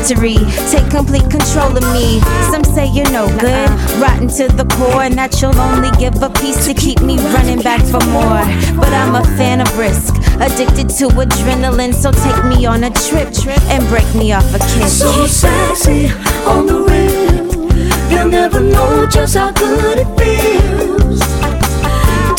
victory. 0.05 0.35
Take 0.69 0.89
complete 0.89 1.29
control 1.29 1.75
of 1.75 1.83
me. 1.93 2.19
Some 2.51 2.63
say 2.63 2.87
you're 2.87 3.09
no 3.11 3.27
good, 3.39 3.69
rotten 3.99 4.27
to 4.27 4.47
the 4.47 4.65
core, 4.75 5.03
and 5.03 5.15
that 5.15 5.41
you'll 5.41 5.57
only 5.57 5.91
give 5.97 6.21
a 6.21 6.29
piece 6.29 6.65
to 6.65 6.73
keep 6.73 7.01
me 7.01 7.17
running 7.33 7.61
back 7.61 7.81
for 7.81 8.03
more. 8.07 8.43
But 8.79 8.89
I'm 8.93 9.15
a 9.15 9.23
fan 9.37 9.61
of 9.61 9.77
risk, 9.77 10.15
addicted 10.39 10.89
to 10.99 11.07
adrenaline, 11.07 11.93
so 11.93 12.11
take 12.11 12.45
me 12.45 12.65
on 12.65 12.83
a 12.83 12.91
trip, 12.91 13.33
trip 13.33 13.61
and 13.69 13.87
break 13.87 14.07
me 14.15 14.33
off 14.33 14.53
a 14.53 14.59
kiss. 14.59 14.99
So 14.99 15.25
sexy 15.27 16.07
on 16.45 16.67
the 16.67 16.81
real, 16.81 18.11
you'll 18.11 18.29
never 18.29 18.59
know 18.59 19.07
just 19.07 19.35
how 19.35 19.51
good 19.51 19.99
it 19.99 20.09
feels. 20.19 21.19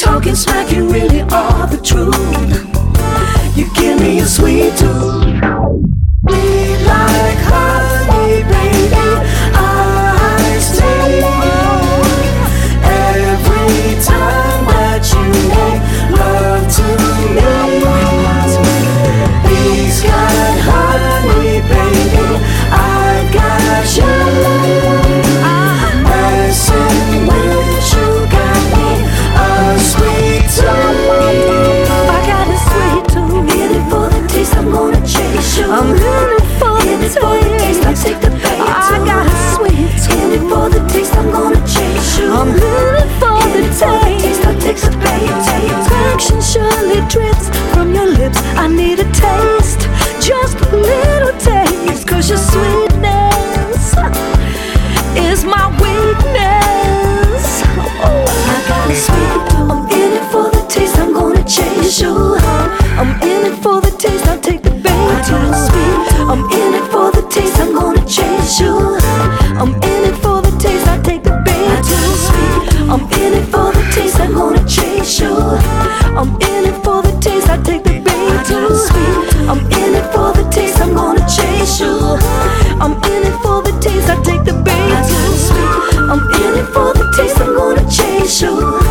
Talking 0.01 0.35
smack, 0.35 0.71
you 0.73 0.89
really 0.89 1.23
are 1.23 1.67
the 1.67 1.81
truth. 1.83 2.17
You 3.57 3.67
give 3.75 4.01
me 4.01 4.21
a 4.21 4.27
sweet 4.27 4.77
tooth. 4.77 5.96
I'm 42.47 42.53
living 42.55 43.11
for 43.19 43.43
the 43.55 43.63
taste. 43.75 44.37
Surely 46.53 47.01
from 47.75 47.93
your 47.93 48.07
lips. 48.07 48.39
I 48.57 48.69
need 48.69 49.01
a 49.01 49.05
taste, 49.13 49.81
just 50.25 50.57
a 50.61 50.77
little 50.77 51.33
taste. 51.39 52.07
Cause 52.07 52.29
your 52.31 52.39
sweetness 52.39 53.95
is 55.17 55.45
my 55.45 55.67
weakness. 55.83 57.63
Oh, 58.01 58.25
I 58.49 58.59
got 58.69 58.95
sweet. 58.95 59.43
I'm 59.59 59.89
in 59.91 60.13
it 60.15 60.25
for 60.31 60.51
the 60.51 60.65
taste. 60.69 60.99
I'm 60.99 61.13
gonna 61.13 61.45
change 61.45 62.01
you. 62.01 62.37
I'm 62.97 63.21
in 63.23 63.53
it 63.53 63.57
for 63.63 63.81
the 63.81 63.91
taste. 63.91 64.27
I'll 64.27 64.41
take 64.41 64.63
the 64.63 64.71
bait. 64.71 65.25
Sweet. 65.27 65.99
I'm 66.31 66.45
in 66.45 66.75
it 66.75 66.87
for 66.93 67.11
the 67.11 67.27
taste. 67.29 67.59
I'm 67.59 67.75
gonna 67.75 68.07
change 68.07 68.61
you. 68.61 68.99
I'm 69.61 69.75
in 69.75 70.05
it 70.11 70.17
for 70.23 70.41
the 70.43 70.51
taste. 70.59 70.87
I 70.87 71.01
take 71.03 71.25
the 71.25 71.33
bait. 71.45 72.36
I'm 72.89 73.01
in 73.01 73.35
it 73.35 73.45
for 73.47 73.73
the 73.73 73.83
taste, 73.93 74.21
I'm 74.21 74.33
gonna 74.33 74.65
chase 74.67 75.19
you. 75.19 75.35
I'm 75.35 76.31
in 76.37 76.67
it 76.71 76.85
for 76.85 77.03
the 77.03 77.19
taste, 77.21 77.49
I 77.49 77.61
take 77.63 77.83
the 77.83 77.99
bait 77.99 78.47
too 78.47 78.71
sweet. 78.87 79.49
I'm 79.51 79.59
in 79.59 79.95
it 79.97 80.07
for 80.13 80.33
the 80.33 80.49
taste, 80.51 80.81
I'm 80.81 80.95
gonna 80.95 81.27
chase 81.27 81.81
you. 81.81 81.99
I'm 82.81 82.93
in 82.93 83.23
it 83.27 83.37
for 83.43 83.63
the 83.63 83.77
taste, 83.81 84.09
I 84.09 84.23
take 84.23 84.45
the 84.45 84.55
bait 84.63 85.03
too 85.11 85.33
sweet. 85.35 85.99
I'm 85.99 86.23
in 86.41 86.61
it 86.63 86.67
for 86.73 86.95
the 86.95 87.13
taste, 87.17 87.41
I'm 87.41 87.55
gonna 87.57 87.91
chase 87.91 88.41
you. 88.43 88.86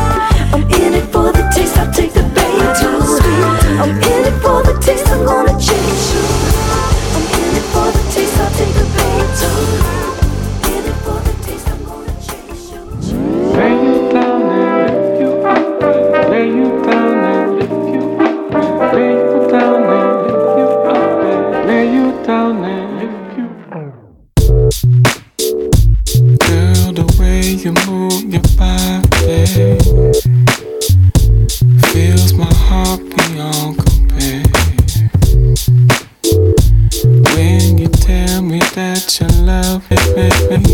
love. 39.45 40.64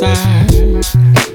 Vote 0.00 1.29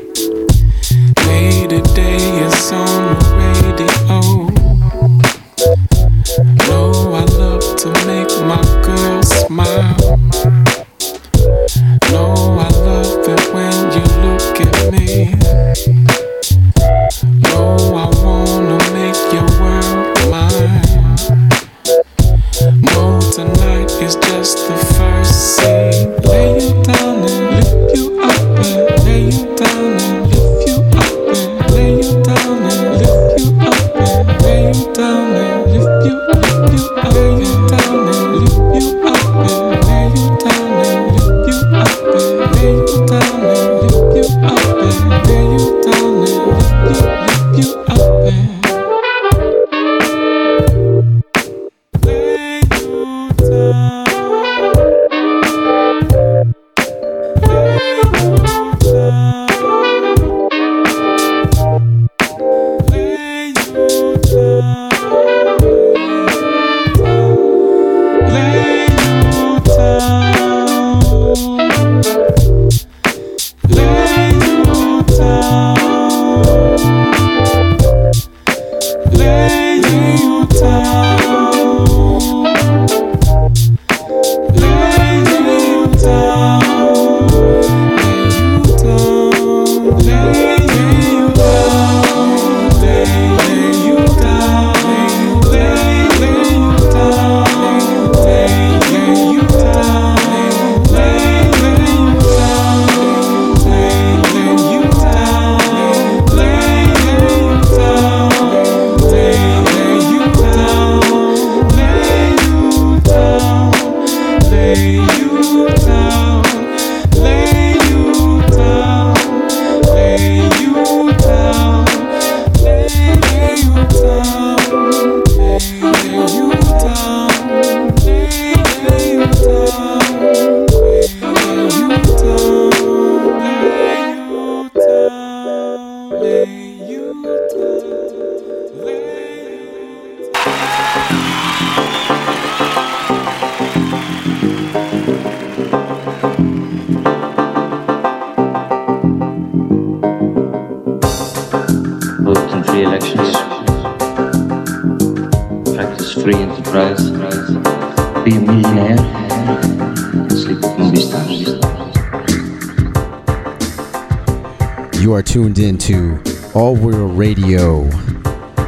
are 165.66 165.78
tuned 165.78 166.22
in 166.22 166.22
to 166.22 166.52
All 166.54 166.76
World 166.76 167.18
Radio 167.18 167.84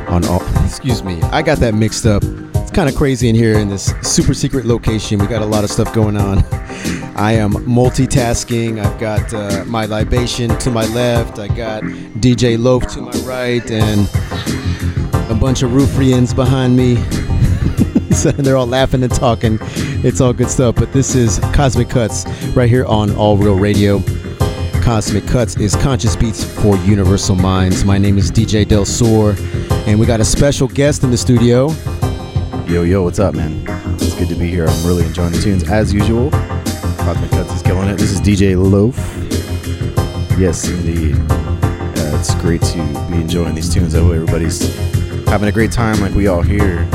on 0.08 0.26
all. 0.26 0.42
Excuse 0.66 1.04
me, 1.04 1.22
I 1.24 1.42
got 1.42 1.60
that 1.60 1.74
mixed 1.74 2.06
up. 2.06 2.24
It's 2.24 2.72
kind 2.72 2.90
of 2.90 2.96
crazy 2.96 3.30
in 3.30 3.36
here 3.36 3.58
in 3.58 3.70
this 3.70 3.94
super 4.02 4.34
secret 4.34 4.66
location. 4.66 5.20
We 5.20 5.28
got 5.28 5.42
a 5.42 5.46
lot 5.46 5.64
of 5.64 5.70
stuff 5.70 5.94
going 5.94 6.18
on. 6.18 6.40
I 7.16 7.34
am 7.34 7.54
multitasking. 7.54 8.84
I've 8.84 9.00
got 9.00 9.34
uh, 9.34 9.64
my 9.66 9.86
libation 9.86 10.56
to 10.60 10.70
my 10.70 10.86
left. 10.94 11.40
I 11.40 11.48
got 11.48 11.84
DJ 11.84 12.58
Loaf 12.60 12.88
to 12.94 13.02
my 13.02 13.12
right, 13.22 13.70
and 13.72 14.02
a 15.32 15.36
bunch 15.36 15.64
of 15.64 15.72
Roofians 15.72 16.36
behind 16.36 16.76
me. 16.76 16.96
they're 18.44 18.58
all 18.58 18.68
laughing 18.68 19.04
and 19.04 19.14
talking. 19.14 19.58
It's 20.04 20.22
all 20.22 20.34
good 20.34 20.50
stuff. 20.50 20.76
But 20.76 20.94
this 20.94 21.16
is 21.16 21.40
Cosmic 21.54 21.90
Cuts 21.90 22.26
right 22.56 22.70
here 22.70 22.86
on 22.86 23.16
All 23.16 23.38
Real 23.38 23.58
Radio. 23.58 24.00
Cosmic 24.88 25.28
Cuts 25.28 25.58
is 25.58 25.76
conscious 25.76 26.16
beats 26.16 26.46
for 26.46 26.78
universal 26.78 27.36
minds. 27.36 27.84
My 27.84 27.98
name 27.98 28.18
is 28.18 28.32
DJ 28.32 28.66
Del 28.66 28.86
Sur, 28.86 29.36
and 29.86 30.00
we 30.00 30.06
got 30.06 30.22
a 30.22 30.26
special 30.26 30.70
guest 30.70 31.04
in 31.04 31.12
the 31.12 31.18
studio. 31.18 31.72
Yo, 32.68 32.84
yo, 32.84 33.04
what's 33.04 33.20
up, 33.20 33.36
man? 33.36 33.66
It's 33.96 34.16
good 34.16 34.30
to 34.30 34.36
be 34.36 34.48
here. 34.48 34.66
I'm 34.66 34.88
really 34.88 35.06
enjoying 35.06 35.34
the 35.34 35.42
tunes 35.42 35.70
as 35.70 35.94
usual. 35.94 36.32
Cosmic 37.00 37.30
Cuts 37.32 37.54
is 37.54 37.62
killing 37.64 37.90
it. 37.90 37.98
This 37.98 38.14
is 38.14 38.22
DJ 38.22 38.56
Loaf. 38.56 38.96
Yes, 40.40 40.70
indeed. 40.70 41.18
Uh, 41.30 42.18
it's 42.18 42.34
great 42.36 42.62
to 42.62 42.78
be 43.12 43.18
enjoying 43.18 43.56
these 43.56 43.72
tunes. 43.72 43.94
I 43.94 44.00
hope 44.00 44.14
everybody's 44.14 44.74
having 45.26 45.50
a 45.50 45.52
great 45.52 45.74
time 45.74 46.00
like 46.00 46.14
we 46.14 46.28
all 46.28 46.42
here. 46.42 46.88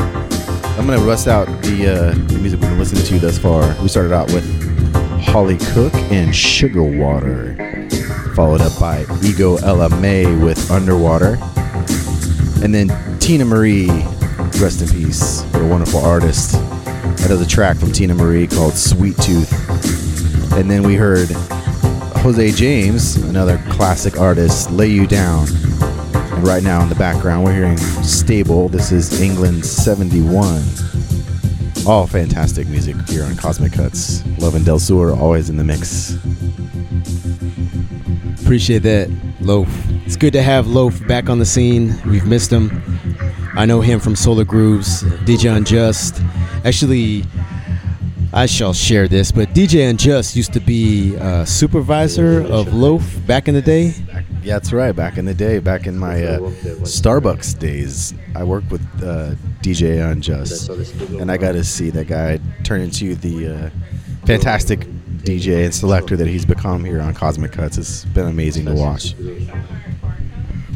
I'm 0.78 0.86
going 0.86 0.98
to 0.98 1.04
bust 1.04 1.28
out 1.28 1.46
the, 1.62 1.92
uh, 1.92 2.14
the 2.14 2.38
music 2.38 2.58
we've 2.58 2.70
been 2.70 2.78
listening 2.78 3.04
to 3.04 3.18
thus 3.18 3.36
far. 3.36 3.76
We 3.82 3.88
started 3.88 4.14
out 4.14 4.32
with 4.32 4.62
Hollie 5.22 5.56
Cook 5.72 5.94
and 6.12 6.34
Sugar 6.34 6.82
Water, 6.82 7.56
followed 8.42 8.60
up 8.60 8.76
by 8.80 9.06
Ego 9.22 9.54
Ella 9.58 9.88
May 10.00 10.26
with 10.34 10.68
Underwater, 10.68 11.38
and 12.60 12.74
then 12.74 12.88
Teena 13.20 13.46
Marie, 13.46 13.86
rest 14.60 14.82
in 14.82 14.88
peace, 14.88 15.42
what 15.52 15.62
a 15.62 15.66
wonderful 15.68 16.00
artist. 16.00 16.54
That 17.20 17.30
is 17.30 17.40
a 17.40 17.46
track 17.46 17.76
from 17.76 17.90
Teena 17.90 18.16
Marie 18.16 18.48
called 18.48 18.74
Sweet 18.74 19.16
Tooth. 19.18 19.52
And 20.54 20.68
then 20.68 20.82
we 20.82 20.96
heard 20.96 21.28
Jose 21.30 22.50
James, 22.50 23.14
another 23.14 23.58
classic 23.70 24.18
artist, 24.18 24.72
Lay 24.72 24.88
You 24.88 25.06
Down. 25.06 25.46
And 26.12 26.44
right 26.44 26.64
now 26.64 26.82
in 26.82 26.88
the 26.88 26.96
background, 26.96 27.44
we're 27.44 27.54
hearing 27.54 27.76
Stable. 27.76 28.68
This 28.68 28.90
is 28.90 29.20
England 29.20 29.64
71. 29.64 30.64
All 31.86 32.08
fantastic 32.08 32.66
music 32.66 32.96
here 33.08 33.22
on 33.22 33.36
Cosmic 33.36 33.72
Cuts. 33.72 34.26
Love 34.38 34.56
and 34.56 34.66
Del 34.66 34.80
Sur 34.80 35.14
always 35.14 35.48
in 35.48 35.56
the 35.56 35.64
mix. 35.64 36.18
Appreciate 38.52 38.80
that, 38.80 39.10
Loaf. 39.40 39.66
It's 40.04 40.14
good 40.14 40.34
to 40.34 40.42
have 40.42 40.66
Loaf 40.66 41.06
back 41.06 41.30
on 41.30 41.38
the 41.38 41.46
scene. 41.46 41.98
We've 42.04 42.26
missed 42.26 42.50
him. 42.50 42.82
I 43.54 43.64
know 43.64 43.80
him 43.80 43.98
from 43.98 44.14
Solar 44.14 44.44
Grooves, 44.44 45.04
DJ 45.24 45.56
Unjust. 45.56 46.20
Actually, 46.62 47.24
I 48.34 48.44
shall 48.44 48.74
share 48.74 49.08
this, 49.08 49.32
but 49.32 49.48
DJ 49.54 49.88
Unjust 49.88 50.36
used 50.36 50.52
to 50.52 50.60
be 50.60 51.14
a 51.14 51.46
supervisor 51.46 52.42
of 52.42 52.74
Loaf 52.74 53.02
back 53.26 53.48
in 53.48 53.54
the 53.54 53.62
day. 53.62 53.94
Yeah, 54.42 54.58
that's 54.58 54.70
right. 54.70 54.92
Back 54.92 55.16
in 55.16 55.24
the 55.24 55.32
day, 55.32 55.58
back 55.58 55.86
in 55.86 55.96
my 55.96 56.22
uh, 56.22 56.40
Starbucks 56.82 57.58
days, 57.58 58.12
I 58.36 58.44
worked 58.44 58.70
with 58.70 58.82
uh, 59.02 59.34
DJ 59.62 60.06
Unjust, 60.06 60.68
and 61.18 61.32
I 61.32 61.38
got 61.38 61.52
to 61.52 61.64
see 61.64 61.88
that 61.88 62.06
guy 62.06 62.38
turn 62.64 62.82
into 62.82 63.14
the 63.14 63.48
uh, 63.48 63.70
fantastic 64.26 64.86
DJ 65.24 65.64
and 65.64 65.74
selector 65.74 66.16
that 66.16 66.26
he's 66.26 66.44
become 66.44 66.84
here 66.84 67.00
on 67.00 67.14
Cosmic 67.14 67.52
Cuts. 67.52 67.78
It's 67.78 68.04
been 68.06 68.26
amazing 68.26 68.66
to 68.66 68.74
watch. 68.74 69.14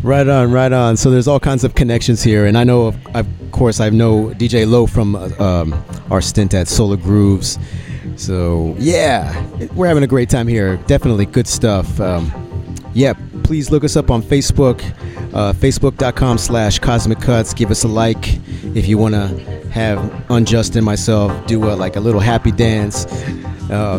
Right 0.02 0.28
on, 0.28 0.52
right 0.52 0.72
on. 0.72 0.96
So 0.96 1.10
there's 1.10 1.26
all 1.26 1.40
kinds 1.40 1.64
of 1.64 1.74
connections 1.74 2.22
here, 2.22 2.46
and 2.46 2.56
I 2.56 2.64
know, 2.64 2.86
of, 2.86 3.06
of 3.16 3.26
course, 3.50 3.80
I 3.80 3.88
know 3.90 4.28
DJ 4.30 4.68
Low 4.68 4.86
from 4.86 5.16
um, 5.16 5.84
our 6.10 6.20
stint 6.20 6.54
at 6.54 6.68
Solar 6.68 6.96
Grooves. 6.96 7.58
So 8.16 8.76
yeah, 8.78 9.44
we're 9.74 9.88
having 9.88 10.04
a 10.04 10.06
great 10.06 10.30
time 10.30 10.46
here. 10.46 10.76
Definitely 10.86 11.26
good 11.26 11.46
stuff. 11.46 12.00
Um, 12.00 12.32
yeah, 12.94 13.14
please 13.42 13.70
look 13.70 13.84
us 13.84 13.96
up 13.96 14.10
on 14.10 14.22
Facebook, 14.22 14.80
uh, 15.34 15.52
facebook.com 15.52 16.38
slash 16.38 16.78
Cosmic 16.78 17.20
Cuts. 17.20 17.52
Give 17.52 17.70
us 17.70 17.84
a 17.84 17.88
like 17.88 18.38
if 18.76 18.88
you 18.88 18.96
want 18.96 19.14
to 19.14 19.26
have 19.70 20.24
Unjust 20.30 20.76
and 20.76 20.84
myself 20.84 21.46
do 21.46 21.64
a, 21.64 21.74
like 21.74 21.96
a 21.96 22.00
little 22.00 22.20
happy 22.20 22.50
dance. 22.50 23.04
Uh, 23.70 23.98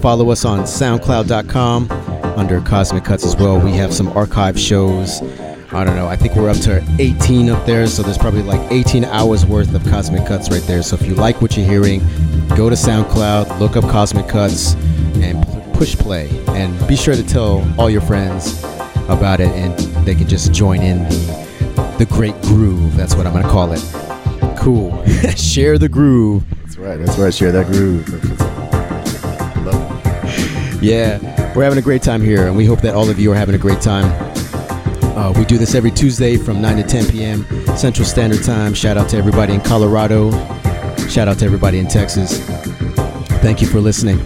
follow 0.00 0.30
us 0.30 0.44
on 0.44 0.60
SoundCloud.com 0.60 1.90
under 2.38 2.60
Cosmic 2.60 3.04
Cuts 3.04 3.24
as 3.24 3.36
well. 3.36 3.58
We 3.60 3.72
have 3.72 3.92
some 3.92 4.08
archive 4.16 4.58
shows. 4.58 5.22
I 5.72 5.84
don't 5.84 5.96
know. 5.96 6.08
I 6.08 6.16
think 6.16 6.34
we're 6.34 6.48
up 6.48 6.56
to 6.58 6.82
18 6.98 7.50
up 7.50 7.66
there, 7.66 7.86
so 7.86 8.02
there's 8.02 8.18
probably 8.18 8.42
like 8.42 8.72
18 8.72 9.04
hours 9.04 9.44
worth 9.44 9.74
of 9.74 9.84
Cosmic 9.84 10.26
Cuts 10.26 10.50
right 10.50 10.62
there. 10.62 10.82
So 10.82 10.96
if 10.96 11.06
you 11.06 11.14
like 11.14 11.42
what 11.42 11.56
you're 11.56 11.66
hearing, 11.66 12.00
go 12.56 12.70
to 12.70 12.76
SoundCloud, 12.76 13.60
look 13.60 13.76
up 13.76 13.84
Cosmic 13.84 14.28
Cuts, 14.28 14.74
and 15.16 15.44
push 15.74 15.96
play. 15.96 16.28
And 16.48 16.88
be 16.88 16.96
sure 16.96 17.14
to 17.14 17.22
tell 17.22 17.66
all 17.78 17.90
your 17.90 18.00
friends 18.00 18.62
about 19.08 19.40
it, 19.40 19.48
and 19.50 19.78
they 20.06 20.14
can 20.14 20.26
just 20.26 20.52
join 20.52 20.80
in 20.80 21.04
the 21.08 21.48
the 21.98 22.06
great 22.06 22.40
groove. 22.42 22.96
That's 22.96 23.16
what 23.16 23.26
I'm 23.26 23.32
gonna 23.32 23.48
call 23.48 23.72
it. 23.72 23.82
Cool. 24.56 25.04
Share 25.36 25.78
the 25.78 25.88
groove. 25.88 26.44
That's 26.62 26.76
right. 26.78 26.96
That's 26.96 27.18
right. 27.18 27.34
Share 27.34 27.52
that 27.52 27.66
groove. 27.66 28.06
Yeah, 30.80 31.18
we're 31.56 31.64
having 31.64 31.78
a 31.78 31.82
great 31.82 32.02
time 32.02 32.22
here, 32.22 32.46
and 32.46 32.56
we 32.56 32.64
hope 32.64 32.80
that 32.82 32.94
all 32.94 33.10
of 33.10 33.18
you 33.18 33.32
are 33.32 33.34
having 33.34 33.56
a 33.56 33.58
great 33.58 33.80
time. 33.80 34.04
Uh, 35.16 35.32
we 35.36 35.44
do 35.44 35.58
this 35.58 35.74
every 35.74 35.90
Tuesday 35.90 36.36
from 36.36 36.62
9 36.62 36.76
to 36.76 36.82
10 36.84 37.08
p.m. 37.08 37.44
Central 37.76 38.06
Standard 38.06 38.44
Time. 38.44 38.74
Shout 38.74 38.96
out 38.96 39.08
to 39.08 39.16
everybody 39.16 39.54
in 39.54 39.60
Colorado. 39.60 40.30
Shout 41.08 41.26
out 41.26 41.40
to 41.40 41.44
everybody 41.44 41.80
in 41.80 41.88
Texas. 41.88 42.38
Thank 43.40 43.60
you 43.60 43.66
for 43.66 43.80
listening. 43.80 44.18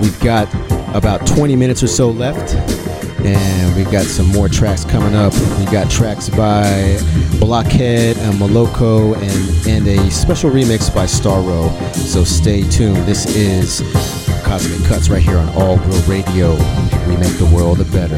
We've 0.00 0.18
got 0.20 0.52
about 0.92 1.24
20 1.24 1.54
minutes 1.54 1.84
or 1.84 1.86
so 1.86 2.10
left, 2.10 2.56
and 3.24 3.76
we've 3.76 3.90
got 3.92 4.06
some 4.06 4.26
more 4.26 4.48
tracks 4.48 4.84
coming 4.84 5.14
up. 5.14 5.34
We 5.60 5.66
got 5.66 5.88
tracks 5.88 6.28
by 6.28 6.98
Blockhead 7.38 8.16
and 8.16 8.34
Moloko, 8.40 9.14
and, 9.14 9.68
and 9.68 9.86
a 9.86 10.10
special 10.10 10.50
remix 10.50 10.92
by 10.92 11.04
Starro. 11.04 11.70
So 11.94 12.24
stay 12.24 12.68
tuned. 12.68 12.96
This 13.06 13.26
is 13.36 14.25
Cosmic 14.46 14.88
Cuts 14.88 15.08
right 15.08 15.20
here 15.20 15.38
on 15.38 15.48
All 15.56 15.76
Real 15.76 16.02
Radio. 16.02 16.52
We 17.08 17.16
make 17.16 17.36
the 17.36 17.50
world 17.52 17.80
a 17.80 17.84
better. 17.86 18.16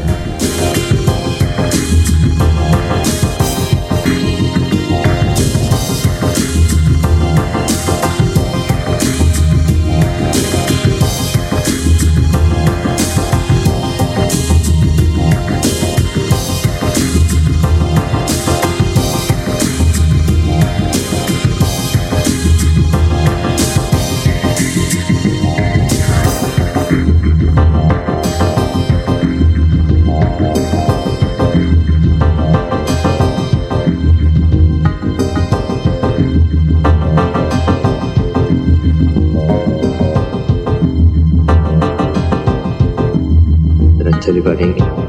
Rätsel 44.29 44.37
überwiegt. 44.37 45.08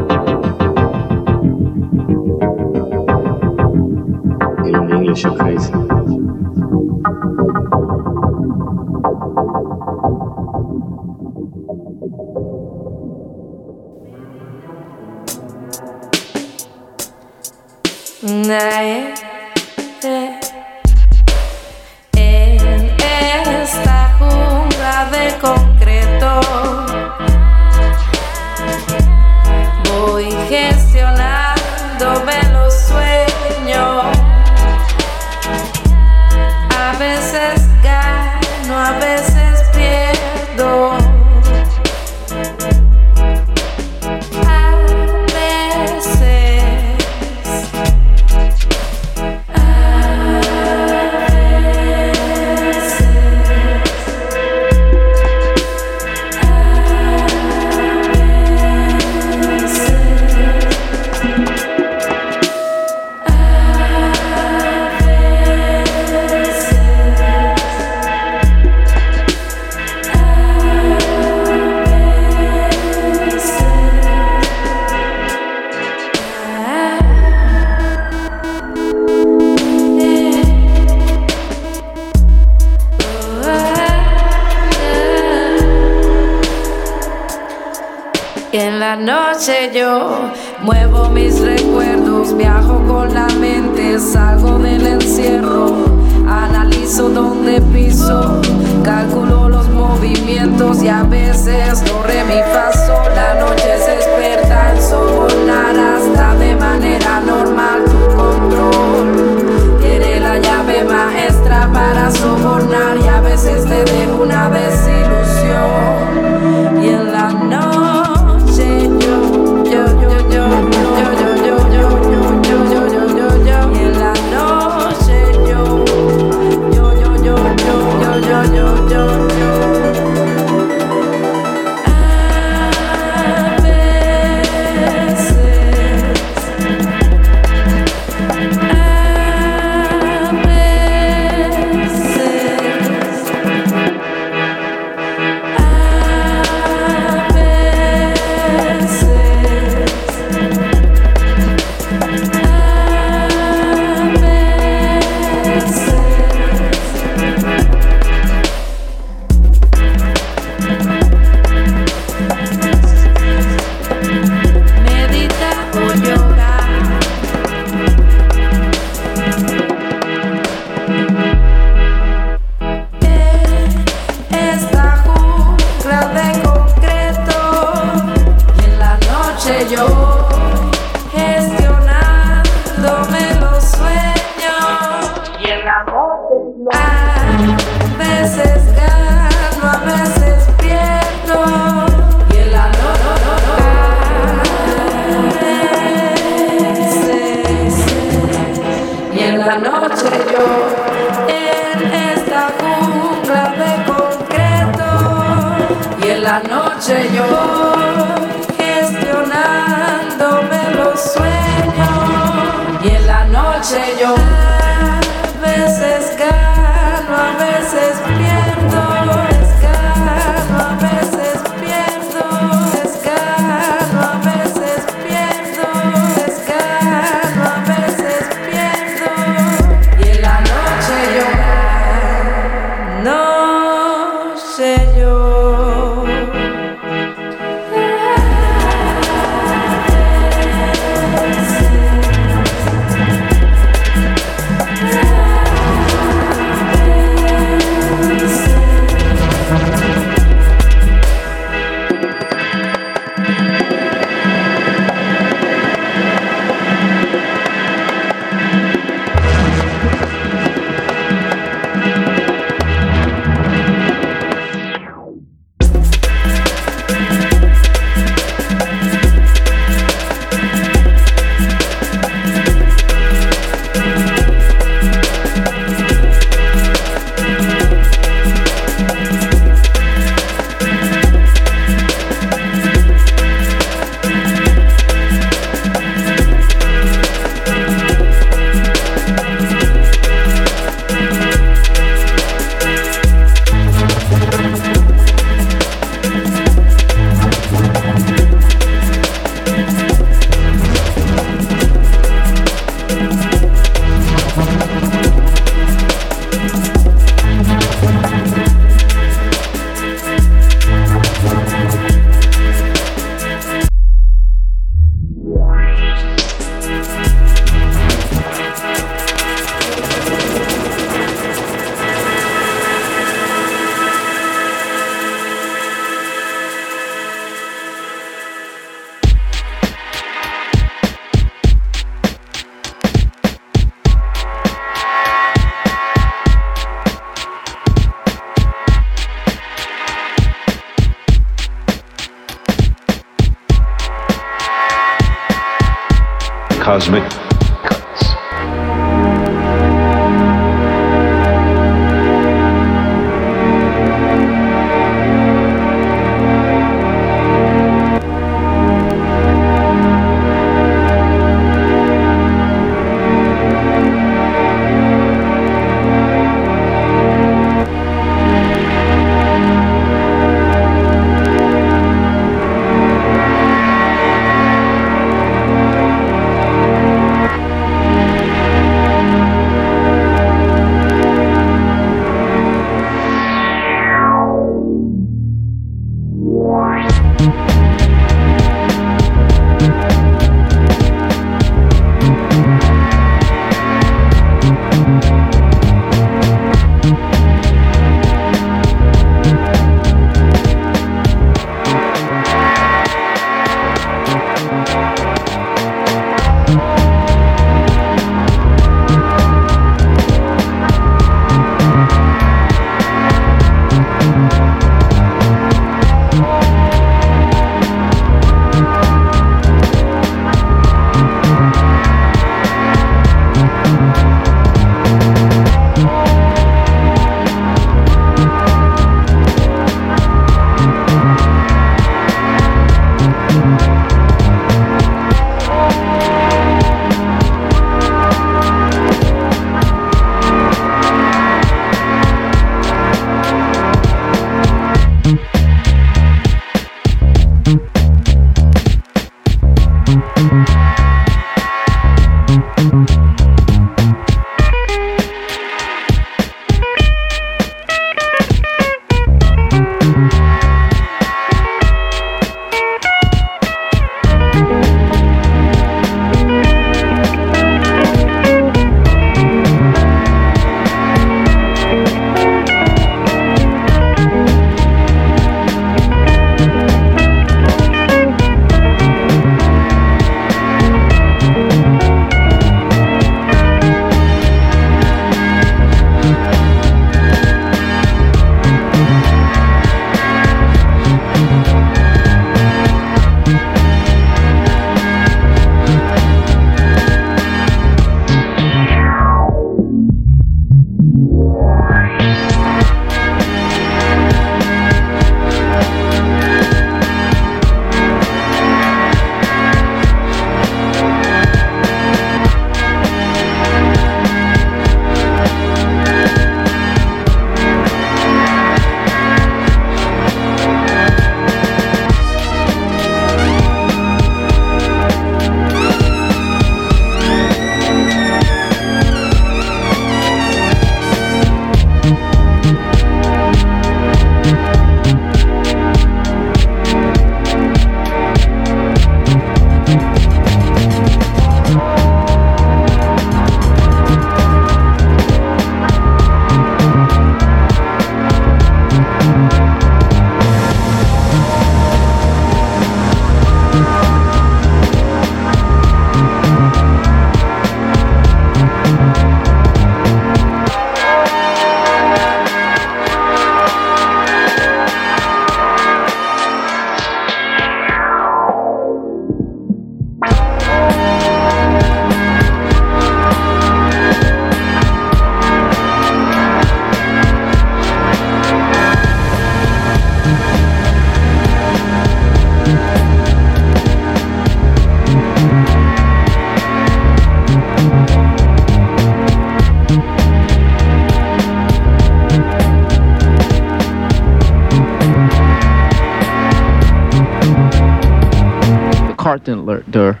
Cartler 599.54 599.72
there. 599.72 600.00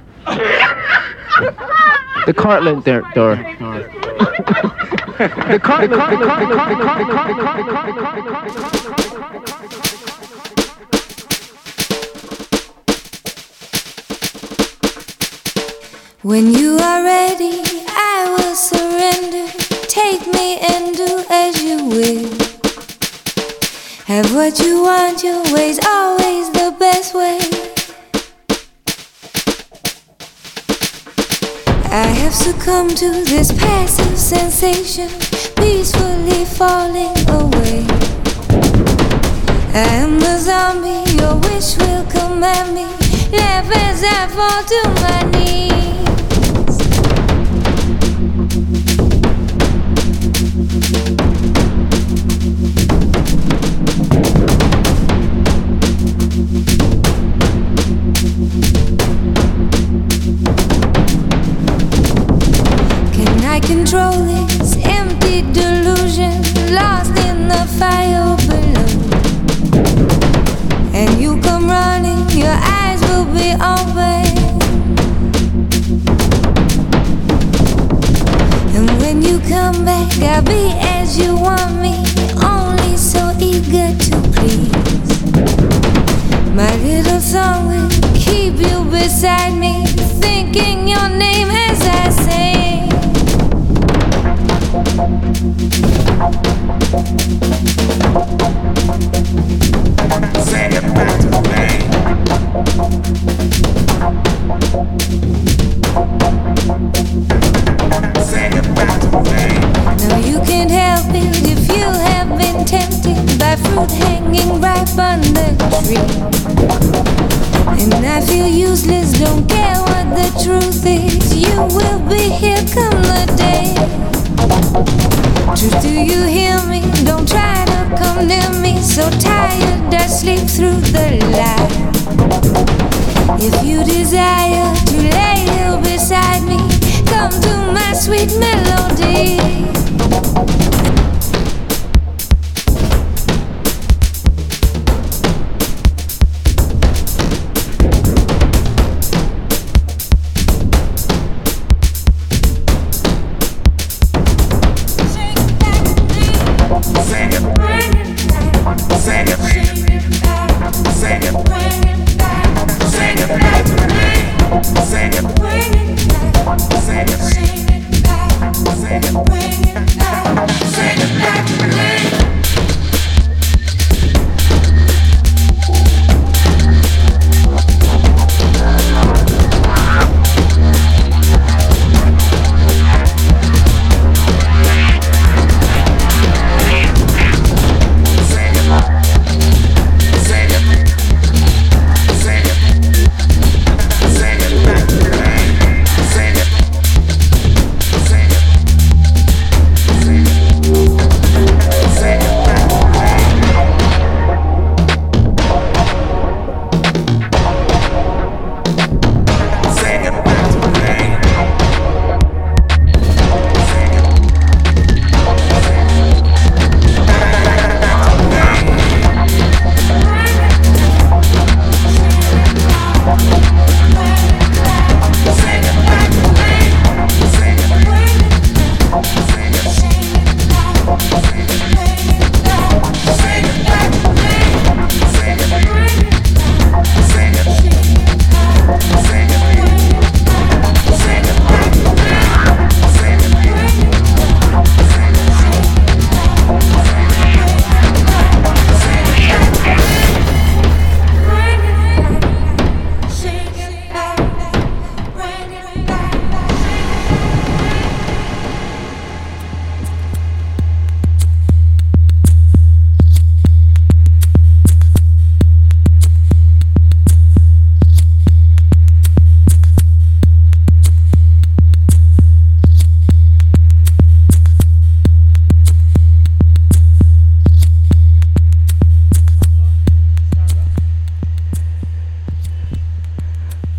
the 2.26 2.34
Cartler 2.34 2.84
there 2.84 3.02
there. 3.14 3.36
The 5.06 5.58
Cartler 5.60 5.88
the 5.88 5.96
Cartler 5.96 6.18
the 6.18 6.24
Cartler 6.24 6.48
the 6.48 6.54
Cartler 6.84 7.34
the 7.34 7.42
Cartler 7.44 8.24
When 16.22 16.54
you 16.54 16.78
are 16.78 17.02
ready, 17.04 17.60
I 17.86 18.34
will 18.34 18.54
surrender. 18.54 19.46
Take 19.88 20.26
me 20.32 20.58
and 20.58 20.96
do 20.96 21.22
as 21.28 21.62
you 21.62 21.84
will. 21.84 22.30
Have 24.06 24.34
what 24.34 24.58
you 24.58 24.82
want, 24.82 25.22
your 25.22 25.42
ways. 25.52 25.78
come 32.74 32.88
to 32.88 33.24
this 33.24 33.52
passive 33.52 34.18
sensation, 34.18 35.08
peacefully 35.54 36.44
falling 36.44 37.14
away. 37.28 37.86
I 39.72 39.86
am 40.02 40.16
a 40.16 40.36
zombie, 40.40 41.08
your 41.14 41.36
wish 41.46 41.76
will 41.78 42.04
command 42.06 42.74
me. 42.74 42.86
Never 43.30 43.74
as 43.74 44.02
I 44.02 44.26
fall 44.36 44.62
to 44.72 44.80
my 45.02 45.22
knees. 45.38 45.93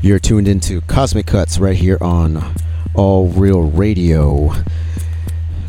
You're 0.05 0.19
tuned 0.19 0.47
into 0.47 0.81
Cosmic 0.81 1.25
Cuts 1.25 1.57
right 1.57 1.75
here 1.75 1.97
on 1.99 2.53
All 2.93 3.27
Real 3.29 3.63
Radio. 3.63 4.53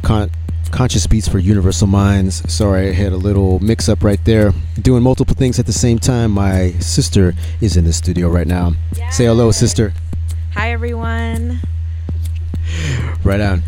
Con- 0.03 0.31
Conscious 0.71 1.07
Beats 1.07 1.27
for 1.27 1.39
Universal 1.39 1.87
Minds. 1.87 2.43
Sorry, 2.53 2.91
I 2.91 2.93
had 2.93 3.13
a 3.13 3.17
little 3.17 3.59
mix 3.61 3.89
up 3.89 4.05
right 4.05 4.23
there. 4.27 4.53
Doing 4.79 5.03
multiple 5.03 5.35
things 5.35 5.59
at 5.59 5.65
the 5.65 5.73
same 5.73 5.99
time. 5.99 6.33
My 6.33 6.73
sister 6.81 7.33
is 7.63 7.79
in 7.79 7.87
the 7.87 7.95
studio 7.95 8.29
right 8.29 8.47
now. 8.47 8.75
Say 9.11 9.25
hello, 9.25 9.53
sister. 9.53 9.95
Hi, 10.53 10.71
everyone. 10.71 11.61
Right 13.25 13.41
on. 13.41 13.63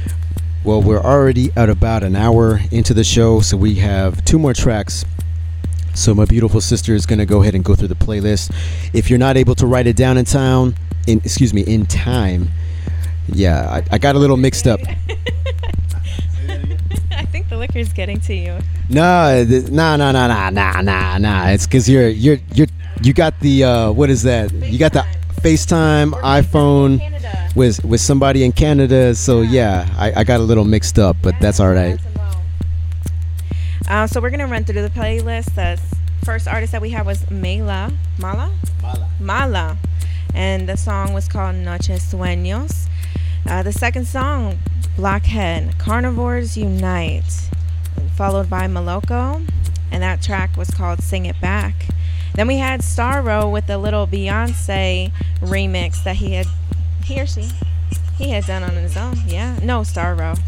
Well, 0.65 0.83
we're 0.83 1.01
already 1.01 1.51
at 1.57 1.71
about 1.71 2.03
an 2.03 2.15
hour 2.15 2.61
into 2.71 2.93
the 2.93 3.05
show, 3.05 3.41
so 3.41 3.57
we 3.57 3.77
have 3.77 4.23
two 4.27 4.39
more 4.39 4.53
tracks 4.53 5.07
so 5.99 6.15
my 6.15 6.25
beautiful 6.25 6.61
sister 6.61 6.95
is 6.95 7.07
going 7.07 7.19
to 7.19 7.27
go 7.27 7.43
ahead 7.43 7.57
and 7.57 7.65
go 7.65 7.75
through 7.75 7.89
the 7.89 7.97
playlist. 7.97 8.55
If 8.95 9.11
you're 9.11 9.19
not 9.19 9.37
able 9.37 9.57
to 9.57 9.67
write 9.67 9.89
it 9.89 9.97
down 9.97 10.17
in 10.17 10.25
town, 10.25 10.77
in 11.09 11.19
excuse 11.19 11.53
me, 11.53 11.63
in 11.63 11.87
time, 11.87 12.51
yeah, 13.27 13.69
I, 13.69 13.83
I 13.97 13.99
got 13.99 14.15
a 14.15 14.19
little 14.19 14.37
mixed 14.37 14.69
up. 14.69 14.79
I 17.11 17.25
think 17.33 17.49
the 17.49 17.57
liquor's 17.57 17.93
getting 17.93 18.21
to 18.21 18.35
you. 18.35 18.57
No, 18.89 19.45
nah, 19.71 19.97
nah, 19.97 20.13
nah, 20.13 20.29
nah, 20.29 20.51
nah, 20.51 20.81
nah, 20.81 21.19
nah. 21.19 21.49
It's 21.49 21.67
because 21.67 21.89
you're 21.89 22.09
you're 22.09 22.39
you're 22.55 22.69
you 23.03 23.13
got 23.13 23.39
the 23.41 23.65
uh, 23.65 23.91
what 23.91 24.09
is 24.09 24.23
that? 24.23 24.53
You 24.53 24.79
got 24.79 24.93
the 24.93 25.05
FaceTime 25.41 26.13
iPhone 26.23 27.01
with 27.57 27.85
with 27.85 28.01
somebody 28.01 28.45
in 28.45 28.53
Canada. 28.53 29.17
So 29.17 29.43
yeah, 29.43 29.89
I, 29.99 30.21
I 30.21 30.25
got 30.25 30.39
a 30.39 30.45
little 30.45 30.65
mixed 30.65 31.01
up, 31.01 31.17
but 31.23 31.35
that's 31.41 31.59
all 31.59 31.73
right. 31.73 31.99
Uh, 33.89 34.07
so 34.07 34.21
we're 34.21 34.31
gonna 34.31 34.47
run 34.47 34.65
through 34.65 34.83
the 34.83 34.91
playlist. 34.91 35.55
The 35.55 35.81
first 36.25 36.47
artist 36.47 36.73
that 36.73 36.83
we 36.83 36.91
had 36.91 37.07
was 37.07 37.29
Mela. 37.31 37.91
Mala. 38.19 38.53
Mala. 38.83 39.09
Mala, 39.19 39.79
and 40.35 40.69
the 40.69 40.77
song 40.77 41.15
was 41.15 41.27
called 41.27 41.57
Noches 41.57 42.03
Sueños. 42.03 42.87
Uh, 43.47 43.63
the 43.63 43.73
second 43.73 44.07
song, 44.07 44.59
Blockhead, 44.97 45.79
Carnivores 45.79 46.57
Unite, 46.57 47.49
followed 48.15 48.51
by 48.51 48.67
Maloko, 48.67 49.47
and 49.91 50.03
that 50.03 50.21
track 50.21 50.57
was 50.57 50.71
called 50.71 51.03
Sing 51.03 51.25
It 51.25 51.41
Back. 51.41 51.87
Then 52.35 52.47
we 52.47 52.59
had 52.59 52.81
Starro 52.81 53.51
with 53.51 53.67
the 53.67 53.79
little 53.79 54.07
Beyonce 54.07 55.13
remix 55.41 56.05
that 56.05 56.17
he 56.17 56.35
had, 56.35 56.47
he 57.05 57.21
or 57.21 57.27
she, 57.27 57.49
he 58.19 58.31
had 58.31 58.45
done 58.45 58.63
on 58.63 58.73
his 58.73 58.99
own. 58.99 59.17
Yeah, 59.27 59.59
no, 59.63 59.81
Starro. 59.81 60.39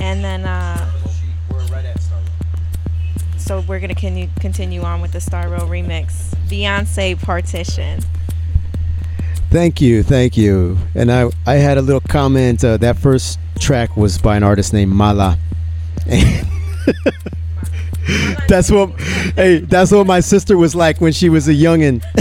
And 0.00 0.24
then, 0.24 0.44
uh, 0.44 0.90
so 3.36 3.60
we're 3.60 3.80
gonna 3.80 3.94
continue 3.94 4.28
continue 4.40 4.82
on 4.82 5.00
with 5.00 5.12
the 5.12 5.18
Starro 5.18 5.60
remix, 5.60 6.34
Beyonce 6.48 7.20
Partition. 7.20 8.00
Thank 9.50 9.80
you, 9.80 10.02
thank 10.02 10.36
you. 10.36 10.76
And 10.94 11.10
I 11.10 11.30
I 11.46 11.54
had 11.54 11.78
a 11.78 11.82
little 11.82 12.02
comment. 12.02 12.62
Uh, 12.62 12.76
that 12.76 12.98
first 12.98 13.38
track 13.58 13.96
was 13.96 14.18
by 14.18 14.36
an 14.36 14.42
artist 14.42 14.72
named 14.72 14.92
Mala. 14.92 15.38
that's 18.48 18.70
what. 18.70 19.00
Hey, 19.34 19.58
that's 19.60 19.92
what 19.92 20.06
my 20.06 20.20
sister 20.20 20.56
was 20.56 20.74
like 20.74 21.00
when 21.00 21.12
she 21.12 21.28
was 21.28 21.48
a 21.48 21.54
youngin. 21.54 22.02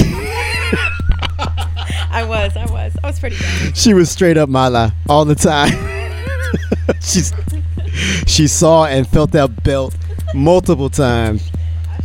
I 2.09 2.23
was, 2.23 2.57
I 2.57 2.65
was, 2.65 2.95
I 3.03 3.07
was 3.07 3.19
pretty 3.19 3.35
young. 3.35 3.73
she 3.73 3.93
was 3.93 4.09
straight 4.09 4.37
up 4.37 4.49
Mala 4.49 4.93
all 5.07 5.23
the 5.25 5.35
time. 5.35 5.69
She's 7.01 7.31
she 8.25 8.47
saw 8.47 8.85
and 8.85 9.07
felt 9.07 9.31
that 9.31 9.63
belt 9.63 9.95
multiple 10.33 10.89
times. 10.89 11.51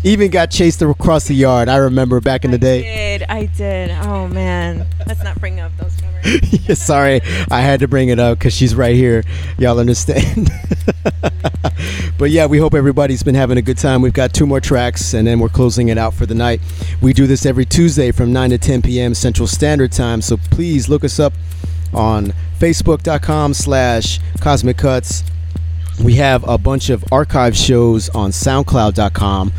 Even 0.04 0.30
got 0.32 0.50
chased 0.50 0.82
across 0.82 1.28
the 1.28 1.34
yard. 1.34 1.68
I 1.68 1.76
remember 1.76 2.20
back 2.20 2.44
in 2.44 2.50
the 2.50 2.58
day. 2.58 2.82
Did 3.18 3.26
I 3.28 3.46
did? 3.46 3.90
Oh 4.02 4.26
man, 4.26 4.84
let's 5.06 5.22
not 5.22 5.38
bring 5.38 5.60
up 5.60 5.70
those 5.78 6.00
memories. 6.00 6.08
Yeah, 6.68 6.74
Sorry, 6.74 7.20
I 7.50 7.60
had 7.60 7.80
to 7.80 7.88
bring 7.88 8.08
it 8.08 8.18
up 8.18 8.38
because 8.38 8.54
she's 8.54 8.74
right 8.74 8.94
here. 8.94 9.24
Y'all 9.58 9.78
understand? 9.78 10.50
but 12.18 12.30
yeah, 12.30 12.46
we 12.46 12.58
hope 12.58 12.74
everybody's 12.74 13.22
been 13.22 13.34
having 13.34 13.58
a 13.58 13.62
good 13.62 13.78
time. 13.78 14.02
We've 14.02 14.12
got 14.12 14.32
two 14.32 14.46
more 14.46 14.60
tracks 14.60 15.14
and 15.14 15.26
then 15.26 15.40
we're 15.40 15.48
closing 15.48 15.88
it 15.88 15.98
out 15.98 16.14
for 16.14 16.26
the 16.26 16.34
night. 16.34 16.60
We 17.00 17.12
do 17.12 17.26
this 17.26 17.44
every 17.46 17.64
Tuesday 17.64 18.12
from 18.12 18.32
9 18.32 18.50
to 18.50 18.58
10 18.58 18.82
p.m. 18.82 19.14
Central 19.14 19.48
Standard 19.48 19.92
Time. 19.92 20.20
So 20.22 20.36
please 20.36 20.88
look 20.88 21.04
us 21.04 21.18
up 21.18 21.32
on 21.92 22.32
facebook.com 22.58 23.54
slash 23.54 24.20
cosmic 24.40 24.78
cuts 24.78 25.24
we 26.00 26.14
have 26.14 26.46
a 26.48 26.58
bunch 26.58 26.90
of 26.90 27.04
archive 27.12 27.56
shows 27.56 28.08
on 28.10 28.30
soundcloud.com 28.30 29.52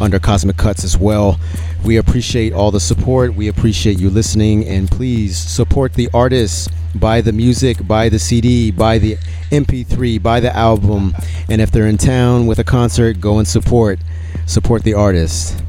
under 0.00 0.18
Cosmic 0.18 0.56
Cuts 0.56 0.84
as 0.84 0.96
well. 0.96 1.40
We 1.84 1.96
appreciate 1.96 2.52
all 2.52 2.70
the 2.70 2.80
support. 2.80 3.34
We 3.34 3.48
appreciate 3.48 3.98
you 3.98 4.10
listening. 4.10 4.66
And 4.66 4.90
please 4.90 5.36
support 5.36 5.94
the 5.94 6.08
artists. 6.12 6.68
Buy 6.94 7.20
the 7.20 7.32
music, 7.32 7.86
buy 7.86 8.08
the 8.08 8.18
CD, 8.18 8.70
buy 8.70 8.98
the 8.98 9.16
MP3, 9.50 10.22
buy 10.22 10.40
the 10.40 10.54
album. 10.54 11.14
And 11.48 11.60
if 11.60 11.70
they're 11.70 11.86
in 11.86 11.98
town 11.98 12.46
with 12.46 12.58
a 12.58 12.64
concert, 12.64 13.20
go 13.20 13.38
and 13.38 13.46
support. 13.46 14.00
Support 14.46 14.82
the 14.82 14.94
artist. 14.94 15.62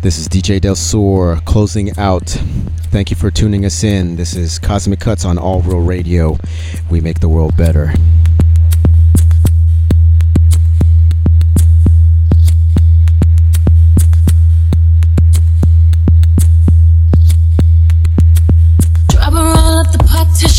This 0.00 0.18
is 0.18 0.28
DJ 0.28 0.60
Del 0.60 0.76
Sur 0.76 1.40
closing 1.44 1.96
out. 1.98 2.28
Thank 2.90 3.10
you 3.10 3.16
for 3.16 3.30
tuning 3.30 3.64
us 3.64 3.82
in. 3.82 4.16
This 4.16 4.34
is 4.34 4.58
Cosmic 4.58 5.00
Cuts 5.00 5.24
on 5.24 5.38
All 5.38 5.60
Real 5.60 5.80
Radio. 5.80 6.38
We 6.88 7.00
make 7.00 7.20
the 7.20 7.28
world 7.28 7.56
better. 7.56 7.92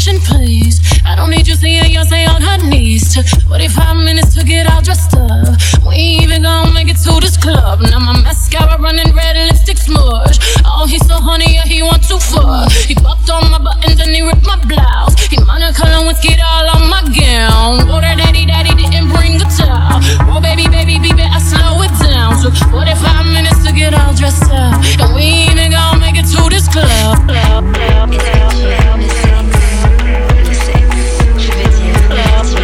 Partition, 0.09 0.21
please. 0.21 0.79
I 1.05 1.15
don't 1.15 1.29
need 1.29 1.47
you 1.47 1.55
seeing 1.55 1.83
Beyonce 1.83 2.27
on 2.27 2.41
her 2.41 2.69
knees. 2.69 3.13
Took 3.13 3.27
45 3.47 3.97
minutes 3.97 4.35
to 4.35 4.43
get 4.43 4.69
all 4.69 4.81
dressed 4.81 5.15
up. 5.15 5.57
We 5.85 5.95
even 6.21 6.43
gonna 6.43 6.73
make 6.73 6.89
it 6.89 6.97
to 7.03 7.19
this 7.19 7.37
club. 7.37 7.81
Now 7.81 7.99
my 7.99 8.21
mascara 8.21 8.81
running 8.81 9.13
red, 9.15 9.35
lipstick 9.35 9.77
smudge. 9.77 10.39
Oh, 10.65 10.85
he's 10.87 11.05
so 11.07 11.15
honey, 11.15 11.55
yeah, 11.55 11.65
he 11.65 11.81
want 11.81 12.03
to 12.07 12.19
fuck. 12.19 12.71
He 12.71 12.95
popped 12.95 13.29
on 13.29 13.49
my 13.51 13.59
buttons 13.59 13.99
and 13.99 14.11
he 14.11 14.21
ripped 14.21 14.45
my 14.45 14.57
blouse. 14.65 15.15
He 15.27 15.37
Monica 15.37 15.83
Lewinsky 15.83 16.37
all 16.41 16.69
on 16.75 16.89
my 16.89 17.01
gown. 17.13 17.87
Water 17.87 18.15
daddy, 18.15 18.45
daddy 18.45 18.73
didn't 18.75 19.09
bring 19.09 19.35
a 19.41 19.47
towel. 19.57 19.99
Oh, 20.29 20.39
baby, 20.41 20.67
baby, 20.69 20.99
baby, 20.99 21.23
I 21.23 21.39
slow 21.39 21.81
it 21.81 21.93
down. 22.01 22.41
Took 22.41 22.55
45 22.71 23.25
minutes 23.33 23.65
to 23.65 23.73
get 23.73 23.93
all 23.93 24.13
dressed 24.13 24.51
up. 24.51 24.77
And 25.01 25.15
we 25.15 25.23
even 25.49 25.71
gonna 25.71 25.99
make 25.99 26.17
it 26.17 26.27
to 26.33 26.49
this 26.49 26.67
club. 26.67 27.17
club, 27.27 27.73
club, 27.73 28.11
club, 28.11 28.51
club. 28.51 29.28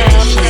I 0.08 0.45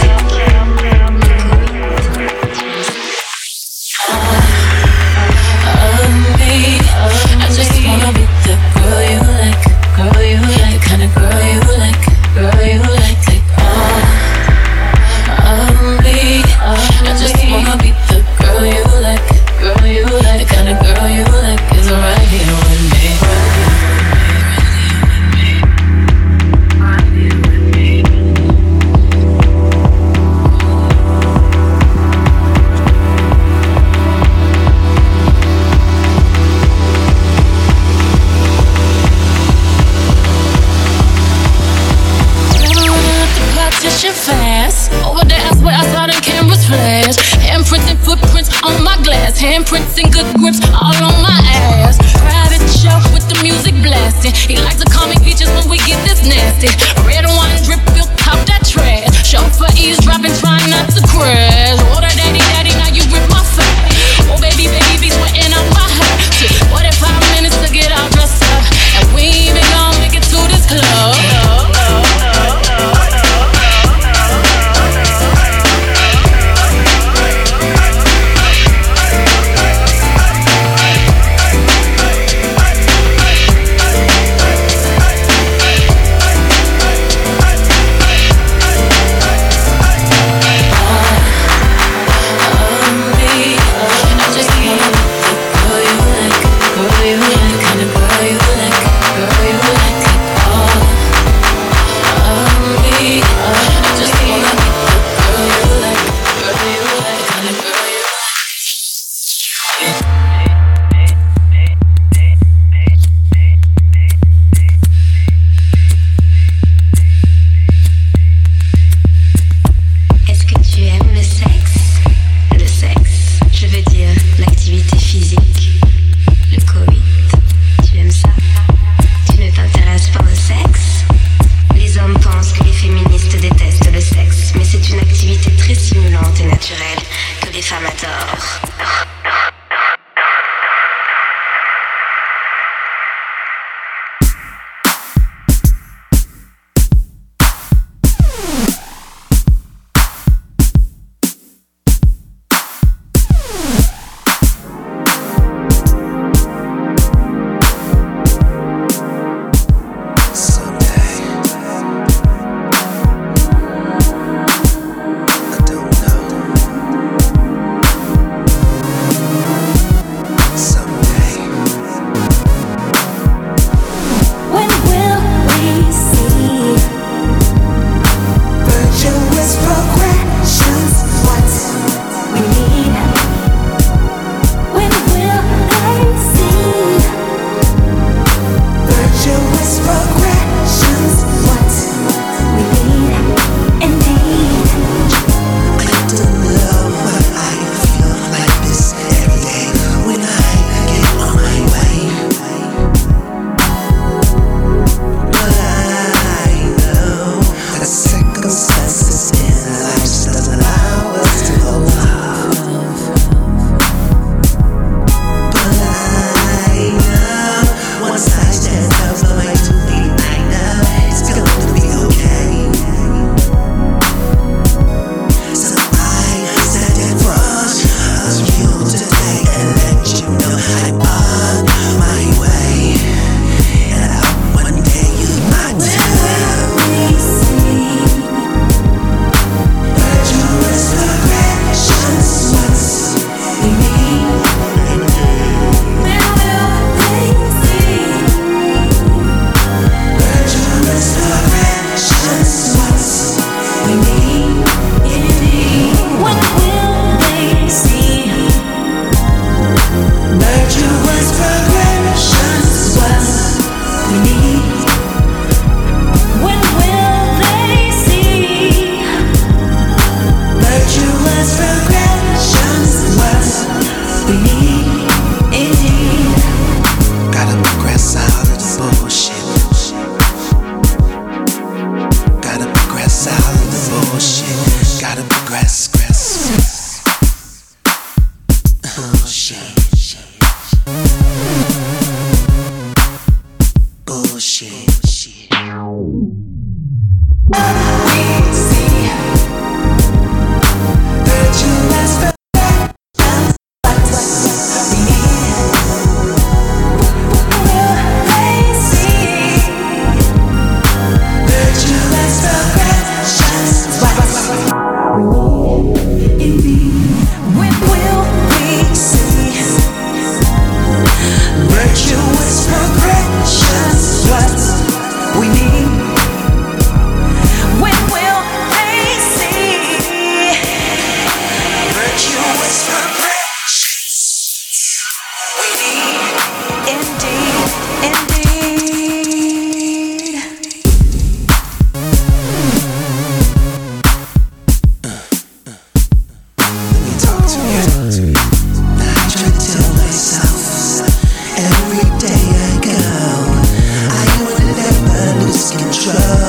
lose 356.06 356.45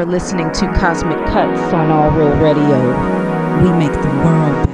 are 0.00 0.06
listening 0.06 0.50
to 0.52 0.66
Cosmic 0.78 1.18
Cuts 1.26 1.74
on 1.74 1.90
All 1.90 2.10
Real 2.12 2.34
Radio. 2.38 2.78
We 3.62 3.70
make 3.78 3.92
the 3.92 4.08
world 4.24 4.69